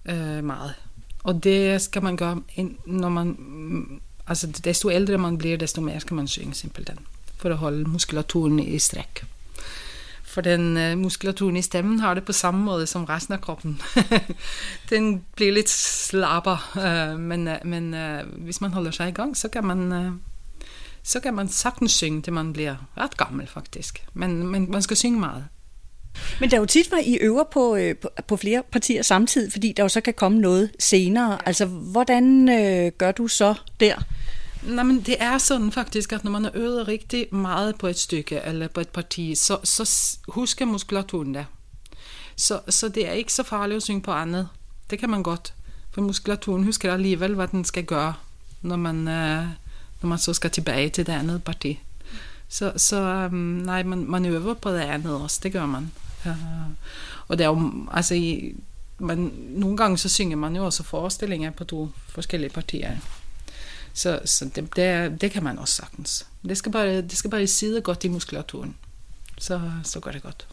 øh, 0.09 0.45
meget. 0.45 0.75
Og 1.25 1.45
det 1.45 1.83
skal 1.83 2.03
man 2.03 2.17
gøre, 2.17 2.43
når 2.87 3.09
man, 3.09 3.27
mm, 3.27 4.01
altså 4.27 4.47
desto 4.47 4.91
ældre 4.91 5.19
man 5.19 5.39
bliver, 5.39 5.57
desto 5.57 5.81
mere 5.81 6.01
skal 6.01 6.15
man 6.15 6.29
synge 6.29 6.55
simpelthen, 6.55 6.99
for 7.37 7.49
at 7.49 7.57
holde 7.57 7.85
muskulaturen 7.85 8.59
i 8.59 8.79
stræk. 8.79 9.25
For 10.23 10.41
den 10.41 10.77
øh, 10.77 10.99
muskulaturen 10.99 11.57
i 11.57 11.63
stemmen 11.63 12.01
har 12.01 12.15
det 12.15 12.25
på 12.25 12.33
samme 12.33 12.65
måde 12.65 12.87
som 12.87 13.05
resten 13.05 13.35
af 13.35 13.41
kroppen. 13.41 13.83
den 14.91 15.25
bliver 15.37 15.53
lidt 15.53 15.69
slapper, 15.71 16.79
øh, 16.79 17.21
men, 17.21 17.49
øh, 17.49 17.57
men 17.65 17.95
øh, 17.95 18.27
hvis 18.37 18.61
man 18.61 18.73
holder 18.73 18.91
sig 18.91 19.09
i 19.09 19.13
gang, 19.13 19.37
så 19.37 19.49
kan 19.49 19.65
man... 19.65 19.93
Øh, 19.93 20.13
så 21.07 21.21
kan 21.21 21.35
man 21.35 21.49
sagtens 21.49 21.93
synge, 21.93 22.23
til 22.23 22.33
man 22.33 22.53
bliver 22.53 22.77
ret 22.97 23.17
gammel 23.17 23.47
faktisk. 23.47 24.07
Men, 24.15 24.47
men 24.47 24.71
man 24.71 24.83
skal 24.83 24.97
synge 24.97 25.21
meget. 25.21 25.45
Men 26.41 26.51
der 26.51 26.57
er 26.57 26.61
jo 26.61 26.67
tit, 26.67 26.89
hvor 26.89 26.99
I 26.99 27.15
øver 27.21 27.45
på, 27.45 27.77
øh, 27.77 27.97
på, 27.97 28.09
på 28.27 28.37
flere 28.37 28.62
partier 28.73 29.03
samtidig, 29.03 29.53
fordi 29.53 29.73
der 29.73 29.83
jo 29.83 29.89
så 29.89 30.01
kan 30.01 30.15
komme 30.15 30.39
noget 30.39 30.71
senere. 30.79 31.39
Altså, 31.47 31.65
hvordan 31.67 32.49
øh, 32.49 32.93
gør 32.99 33.12
du 33.12 33.29
så 33.29 33.55
der? 33.81 33.95
Nej, 34.62 34.85
men 34.85 35.01
det 35.01 35.17
er 35.19 35.39
sådan 35.39 35.73
faktisk, 35.73 36.12
at 36.12 36.25
når 36.25 36.31
man 36.31 36.45
har 36.45 36.51
øvet 36.55 36.89
rigtig 36.89 37.35
meget 37.35 37.77
på 37.79 37.87
et 37.87 37.99
stykke 37.99 38.41
eller 38.45 38.69
på 38.69 38.81
et 38.81 38.89
parti, 38.89 39.35
så, 39.35 39.59
så 39.65 40.17
husker 40.29 40.65
muskulaturen 40.65 41.35
det. 41.35 41.47
Så, 42.37 42.61
så 42.69 42.89
det 42.89 43.09
er 43.09 43.12
ikke 43.12 43.33
så 43.33 43.43
farligt 43.43 43.77
at 43.77 43.83
synge 43.83 44.01
på 44.01 44.11
andet. 44.11 44.49
Det 44.91 44.99
kan 44.99 45.11
man 45.11 45.23
godt. 45.23 45.55
For 45.91 46.01
muskulaturen 46.01 46.65
husker 46.65 46.93
alligevel, 46.93 47.35
hvad 47.35 47.49
den 47.49 47.65
skal 47.65 47.85
gøre, 47.85 48.15
når 48.62 48.77
man, 48.77 49.09
øh, 49.09 49.47
når 50.03 50.09
man 50.09 50.19
så 50.19 50.35
skal 50.35 50.51
tilbage 50.51 50.89
til 50.89 51.07
det 51.07 51.12
andet 51.12 51.45
parti. 51.45 51.81
Så, 52.49 52.73
så 52.77 53.27
um, 53.27 53.39
nej, 53.39 53.83
man, 53.83 54.05
man 54.09 54.27
øver 54.27 54.55
på 54.55 54.71
det 54.71 54.81
andet 54.81 55.15
også, 55.15 55.41
det 55.43 55.53
gør 55.53 55.67
man. 55.67 55.93
Og 57.29 57.39
det 57.39 57.45
er 57.45 57.49
jo, 57.49 57.72
altså, 57.93 58.14
i, 58.14 58.55
man, 58.99 59.18
nogle 59.49 59.77
gange 59.77 59.99
så 59.99 60.09
synger 60.09 60.37
man 60.37 60.57
jo 60.57 60.64
også 60.64 60.83
forestillinger 60.83 61.51
på 61.51 61.64
to 61.64 61.89
forskellige 62.09 62.51
partier. 62.51 62.97
Så, 63.93 64.20
så 64.25 64.45
det, 64.45 64.77
det, 64.77 65.20
det 65.20 65.31
kan 65.31 65.45
man 65.45 65.59
også 65.59 65.75
sagtens. 65.75 66.27
Det 66.49 66.57
skal 66.57 66.72
bare, 66.72 67.03
det 67.03 67.16
skal 67.16 67.31
bare 67.31 67.47
sidde 67.47 67.81
godt 67.81 68.05
i 68.05 68.09
muskulaturen. 68.09 68.77
Så, 69.39 69.61
så 69.85 70.01
går 70.01 70.11
det 70.11 70.22
godt. 70.22 70.47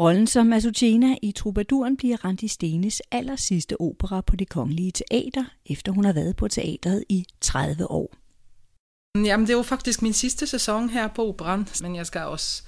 Rollen 0.00 0.26
som 0.26 0.52
Azucena 0.52 1.16
i 1.22 1.32
Troubaduren 1.32 1.96
bliver 1.96 2.24
Randi 2.24 2.48
Stenes 2.48 3.02
aller 3.10 3.36
sidste 3.36 3.80
opera 3.80 4.20
på 4.20 4.36
det 4.36 4.48
kongelige 4.48 4.92
teater, 4.92 5.44
efter 5.66 5.92
hun 5.92 6.04
har 6.04 6.12
været 6.12 6.36
på 6.36 6.48
teatret 6.48 7.04
i 7.08 7.26
30 7.40 7.90
år. 7.90 8.14
Jamen, 9.24 9.46
det 9.46 9.52
er 9.52 9.56
jo 9.56 9.62
faktisk 9.62 10.02
min 10.02 10.12
sidste 10.12 10.46
sæson 10.46 10.88
her 10.88 11.08
på 11.08 11.28
operan, 11.28 11.68
men 11.80 11.96
jeg 11.96 12.06
skal 12.06 12.20
også, 12.20 12.62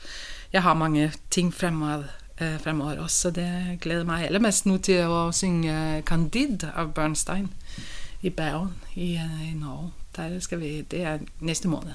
jeg 0.53 0.63
har 0.63 0.75
mange 0.75 1.13
ting 1.31 1.55
fremover, 1.55 2.03
øh, 2.41 2.61
fremover 2.61 3.01
også, 3.01 3.17
så 3.17 3.31
det 3.31 3.79
glæder 3.81 4.05
mig 4.05 4.25
allermest 4.25 4.67
nu 4.67 4.79
til 4.79 4.93
at 4.93 5.35
synge 5.35 6.03
Candide 6.03 6.73
af 6.77 6.95
Bernstein 6.95 7.53
i 8.23 8.31
Bergen 8.31 8.75
i, 8.95 9.15
øh, 9.15 9.53
i 9.53 9.55
Norge. 9.55 9.93
Der 10.17 10.41
skal 10.41 10.61
vi, 10.61 10.81
det 10.81 11.03
er 11.03 11.19
næste 11.41 11.69
måned. 11.69 11.93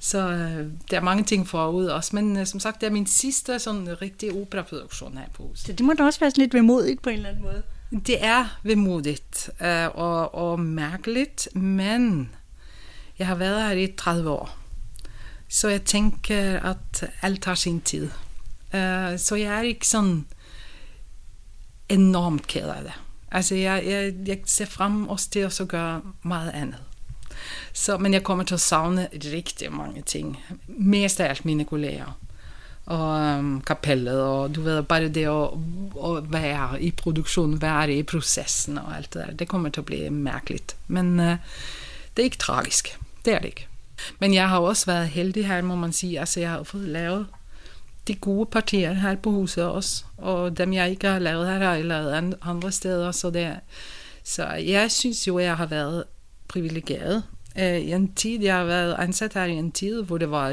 Så 0.00 0.18
øh, 0.18 0.66
der 0.90 0.96
er 0.96 1.00
mange 1.00 1.24
ting 1.24 1.48
forud 1.48 1.86
også, 1.86 2.16
men 2.16 2.36
øh, 2.36 2.46
som 2.46 2.60
sagt, 2.60 2.80
det 2.80 2.86
er 2.86 2.90
min 2.90 3.06
sidste 3.06 3.58
sådan 3.58 4.02
rigtige 4.02 4.32
operaproduktion 4.32 5.16
her 5.16 5.24
på 5.34 5.42
huset. 5.42 5.66
Så 5.66 5.72
det 5.72 5.86
må 5.86 5.92
da 5.92 6.04
også 6.04 6.20
være 6.20 6.30
sådan 6.30 6.42
lidt 6.42 6.54
vemodigt 6.54 7.02
på 7.02 7.10
en 7.10 7.16
eller 7.16 7.28
anden 7.28 7.42
måde. 7.42 7.62
Det 8.06 8.24
er 8.24 8.58
vemodigt 8.62 9.50
øh, 9.62 9.88
og, 9.94 10.34
og 10.34 10.60
mærkeligt, 10.60 11.48
men 11.54 12.30
jeg 13.18 13.26
har 13.26 13.34
været 13.34 13.62
her 13.62 13.70
i 13.70 13.92
30 13.96 14.30
år. 14.30 14.59
Så 15.50 15.68
jeg 15.68 15.84
tænker, 15.84 16.60
at 16.60 17.10
alt 17.22 17.44
har 17.44 17.54
sin 17.54 17.80
tid. 17.80 18.04
Uh, 18.74 19.18
så 19.18 19.34
jeg 19.38 19.58
er 19.58 19.62
ikke 19.62 19.86
sådan 19.86 20.26
enormt 21.88 22.46
ked 22.46 22.68
af 22.68 22.82
det. 22.82 22.92
Altså, 23.32 23.54
jeg, 23.54 23.82
jeg, 23.86 24.14
jeg 24.26 24.38
ser 24.46 24.66
frem 24.66 25.08
også 25.08 25.30
til 25.30 25.38
at 25.38 25.68
gøre 25.68 26.02
meget 26.22 26.50
andet. 26.50 26.78
Så, 27.72 27.98
men 27.98 28.12
jeg 28.12 28.22
kommer 28.22 28.44
til 28.44 28.54
at 28.54 28.60
savne 28.60 29.08
rigtig 29.12 29.72
mange 29.72 30.02
ting. 30.02 30.38
Mest 30.66 31.20
af 31.20 31.28
alt 31.28 31.44
mine 31.44 31.64
kolleger. 31.64 32.18
Og 32.86 33.38
um, 33.38 33.60
kapellet, 33.60 34.22
og 34.22 34.54
du 34.54 34.62
ved, 34.62 34.82
bare 34.82 35.08
det 35.08 35.24
at, 35.24 35.48
at 36.04 36.32
være 36.32 36.82
i 36.82 36.90
produktion, 36.90 37.62
være 37.62 37.94
i 37.94 38.02
processen 38.02 38.78
og 38.78 38.96
alt 38.96 39.14
det 39.14 39.26
der, 39.26 39.34
det 39.34 39.48
kommer 39.48 39.68
til 39.68 39.80
at 39.80 39.86
blive 39.86 40.10
mærkeligt. 40.10 40.76
Men 40.88 41.20
uh, 41.20 41.26
det 42.16 42.18
er 42.18 42.22
ikke 42.22 42.38
tragisk. 42.38 42.98
Det 43.24 43.34
er 43.34 43.38
det 43.38 43.46
ikke. 43.46 43.69
Men 44.18 44.34
jeg 44.34 44.48
har 44.48 44.58
også 44.58 44.86
været 44.86 45.08
heldig 45.08 45.46
her, 45.46 45.62
må 45.62 45.74
man 45.74 45.92
sige. 45.92 46.20
Altså, 46.20 46.40
jeg 46.40 46.50
har 46.50 46.62
fået 46.62 46.88
lavet 46.88 47.26
de 48.08 48.14
gode 48.14 48.46
partier 48.46 48.92
her 48.92 49.16
på 49.16 49.30
huset 49.30 49.64
også, 49.64 50.04
og 50.16 50.58
dem 50.58 50.72
jeg 50.72 50.90
ikke 50.90 51.08
har 51.08 51.18
lavet 51.18 51.46
her, 51.46 51.58
har 51.58 51.74
jeg 51.74 51.84
lavet 51.84 52.34
andre 52.42 52.72
steder, 52.72 53.12
så 53.12 53.30
det 53.30 53.56
så 54.24 54.46
jeg 54.52 54.90
synes 54.90 55.26
jo, 55.26 55.38
jeg 55.38 55.56
har 55.56 55.66
været 55.66 56.04
privilegeret. 56.48 57.22
Øh, 57.58 57.78
I 57.78 57.92
en 57.92 58.14
tid, 58.14 58.42
jeg 58.42 58.56
har 58.56 58.64
været 58.64 58.96
ansat 58.98 59.34
her 59.34 59.44
i 59.44 59.52
en 59.52 59.72
tid, 59.72 60.02
hvor 60.02 60.18
det 60.18 60.30
var 60.30 60.50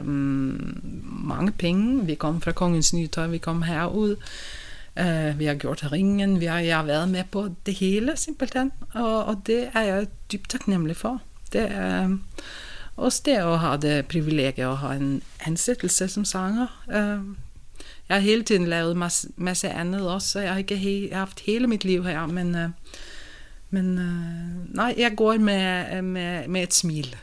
um, 0.00 0.80
mange 1.04 1.52
penge. 1.52 2.06
Vi 2.06 2.14
kom 2.14 2.40
fra 2.40 2.52
Kongens 2.52 2.92
Nytøj, 2.92 3.26
vi 3.26 3.38
kom 3.38 3.62
herud. 3.62 4.16
Uh, 5.00 5.38
vi 5.38 5.44
har 5.44 5.54
gjort 5.54 5.92
ringen, 5.92 6.40
vi 6.40 6.44
har, 6.44 6.58
jeg 6.58 6.76
har 6.76 6.84
været 6.84 7.08
med 7.08 7.24
på 7.30 7.48
det 7.66 7.74
hele 7.74 8.12
simpelthen, 8.16 8.72
og, 8.94 9.24
og 9.24 9.42
det 9.46 9.68
er 9.74 9.80
jeg 9.80 10.06
dybt 10.32 10.50
taknemmelig 10.50 10.96
for. 10.96 11.22
Det 11.52 11.70
er 11.70 12.18
også 12.96 13.22
det 13.24 13.32
at 13.32 13.58
have 13.58 13.76
det 13.76 14.06
privilegiet 14.06 14.66
at 14.66 14.76
have 14.76 14.96
en 14.96 15.22
ansættelse 15.46 16.08
som 16.08 16.24
sanger. 16.24 16.82
Uh, 16.86 17.36
jeg 18.08 18.16
har 18.16 18.18
hele 18.18 18.42
tiden 18.42 18.66
lavet 18.66 18.96
masse, 18.96 19.28
masse 19.36 19.68
andet 19.68 20.10
også, 20.10 20.28
så 20.28 20.40
jeg 20.40 20.50
har 20.50 20.58
ikke 20.58 20.76
he, 20.76 21.08
jeg 21.08 21.16
har 21.16 21.24
haft 21.24 21.40
hele 21.40 21.66
mit 21.66 21.84
liv 21.84 22.04
her, 22.04 22.26
men, 22.26 22.54
uh, 22.54 22.70
men 23.70 23.98
uh, 23.98 24.74
nej, 24.74 24.94
jeg 24.98 25.12
går 25.16 25.38
med, 25.38 26.02
med, 26.02 26.48
med 26.48 26.62
et 26.62 26.74
smil. 26.74 27.16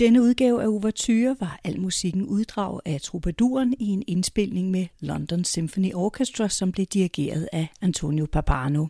Denne 0.00 0.22
udgave 0.22 0.62
af 0.62 0.66
Ouverture 0.66 1.36
var 1.40 1.60
al 1.64 1.80
musikken 1.80 2.26
uddrag 2.26 2.80
af 2.84 3.00
Troubaduren 3.00 3.74
i 3.78 3.86
en 3.86 4.02
indspilning 4.06 4.70
med 4.70 4.86
London 5.00 5.44
Symphony 5.44 5.94
Orchestra, 5.94 6.48
som 6.48 6.72
blev 6.72 6.86
dirigeret 6.86 7.48
af 7.52 7.68
Antonio 7.80 8.26
Papano. 8.32 8.86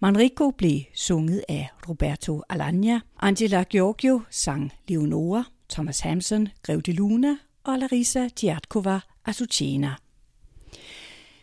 Manrico 0.00 0.50
blev 0.50 0.80
sunget 0.94 1.44
af 1.48 1.68
Roberto 1.88 2.42
Alagna, 2.48 3.00
Angela 3.20 3.62
Giorgio 3.62 4.20
sang 4.30 4.72
Leonora, 4.88 5.44
Thomas 5.68 6.00
Hampson, 6.00 6.48
Grev 6.62 6.82
de 6.82 6.92
Luna 6.92 7.36
og 7.64 7.78
Larissa 7.78 8.28
Giatkova 8.40 9.00
Azucena. 9.24 9.94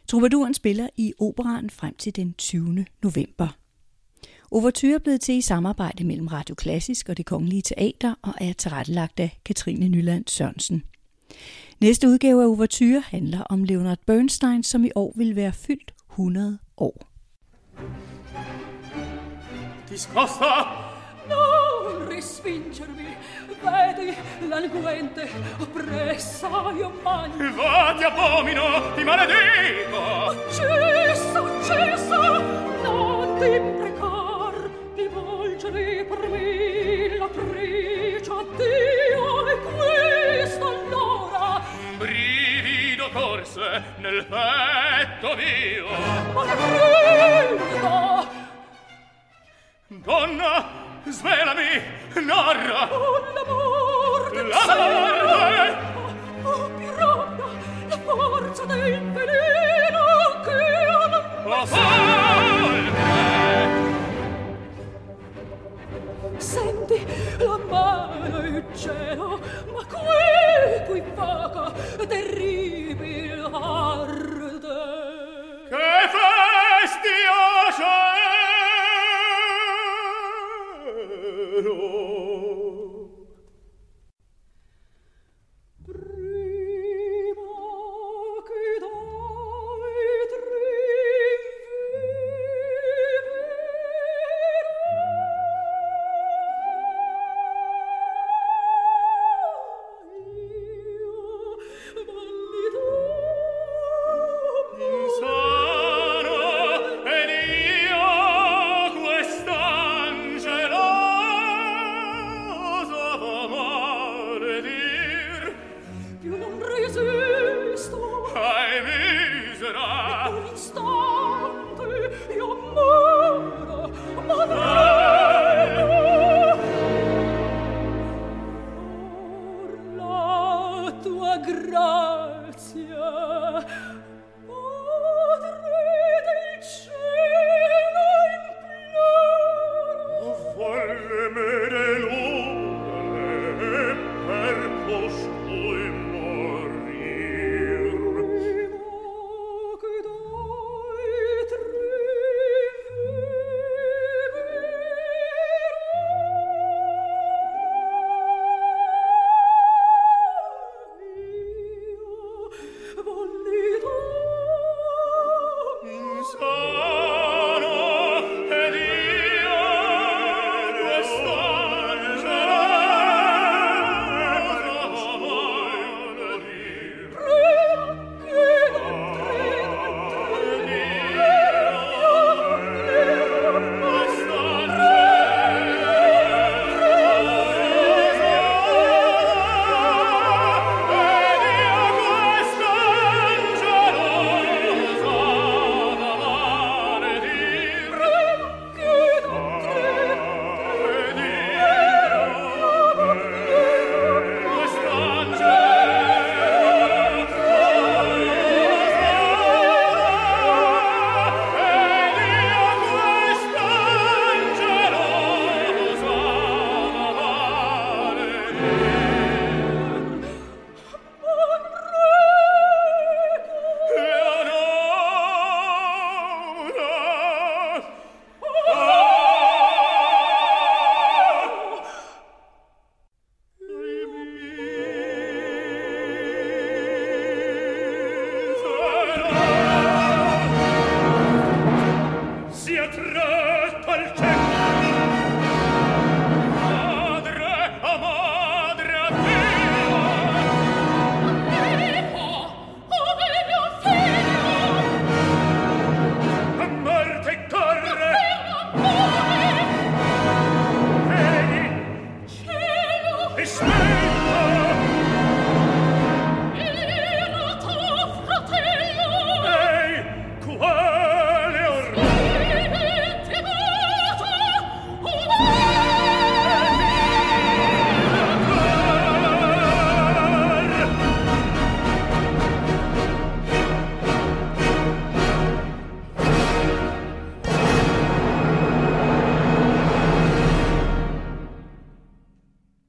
Troubaduren 0.08 0.54
spiller 0.54 0.88
i 0.98 1.14
operan 1.20 1.70
frem 1.70 1.96
til 1.96 2.16
den 2.16 2.34
20. 2.34 2.86
november. 3.04 3.61
Overture 4.52 4.94
er 4.94 5.00
blevet 5.00 5.22
til 5.22 5.36
i 5.36 5.42
samarbejde 5.42 6.04
mellem 6.04 6.28
Radio 6.28 6.56
Klassisk 6.56 7.10
og 7.10 7.18
det 7.18 7.26
Kongelige 7.26 7.62
Teater 7.62 8.14
og 8.22 8.34
er 8.42 8.54
tilrettelagt 8.54 9.20
af 9.20 9.40
Katrine 9.46 9.88
Nyland 9.88 10.28
Sørensen. 10.28 10.84
Næste 11.82 12.08
udgave 12.08 12.44
af 12.44 12.48
Overture 12.48 13.04
handler 13.08 13.42
om 13.42 13.64
Leonard 13.64 13.98
Bernstein, 14.08 14.64
som 14.64 14.86
i 14.86 14.90
år 14.96 15.14
vil 15.16 15.36
være 15.36 15.54
fyldt 15.54 15.94
100 16.12 16.58
år. 16.78 17.08
ti 19.92 19.98
scosta 19.98 20.52
non 21.30 22.08
respingermi 22.12 23.12
vedi 23.64 24.10
languente 24.52 25.24
oppressa 25.60 26.48
io 26.80 26.90
magno 27.04 27.48
va 27.58 27.96
ti 27.98 28.04
abomino 28.10 28.66
ti 28.96 29.04
maledico 29.04 30.02
uccisa 30.32 31.40
uccisa 31.48 32.20
non 32.84 33.40
ti 33.40 33.48
imprecar 33.60 34.11
nel 44.02 44.26
petto 44.26 45.36
mio. 45.36 45.88
Ma 46.34 46.44
donna 49.88 50.66
svelami 51.08 51.82
narra. 52.26 52.90
Oh 52.92 53.34
l'amor 53.34 54.34
la 54.34 54.76
morte. 54.76 55.78
oh 56.44 56.70
piranha 56.78 57.48
la 57.88 57.98
forza 57.98 58.66
del 58.66 59.12
veleno 59.12 60.42
che 60.44 60.62
folge 61.44 62.21
senti 66.42 67.06
la 67.38 67.60
mano 67.70 68.40
il 68.40 68.64
cielo 68.74 69.40
ma 69.72 69.86
qui 69.86 70.86
qui 70.88 71.04
vaga 71.16 71.72
terribile 72.08 73.48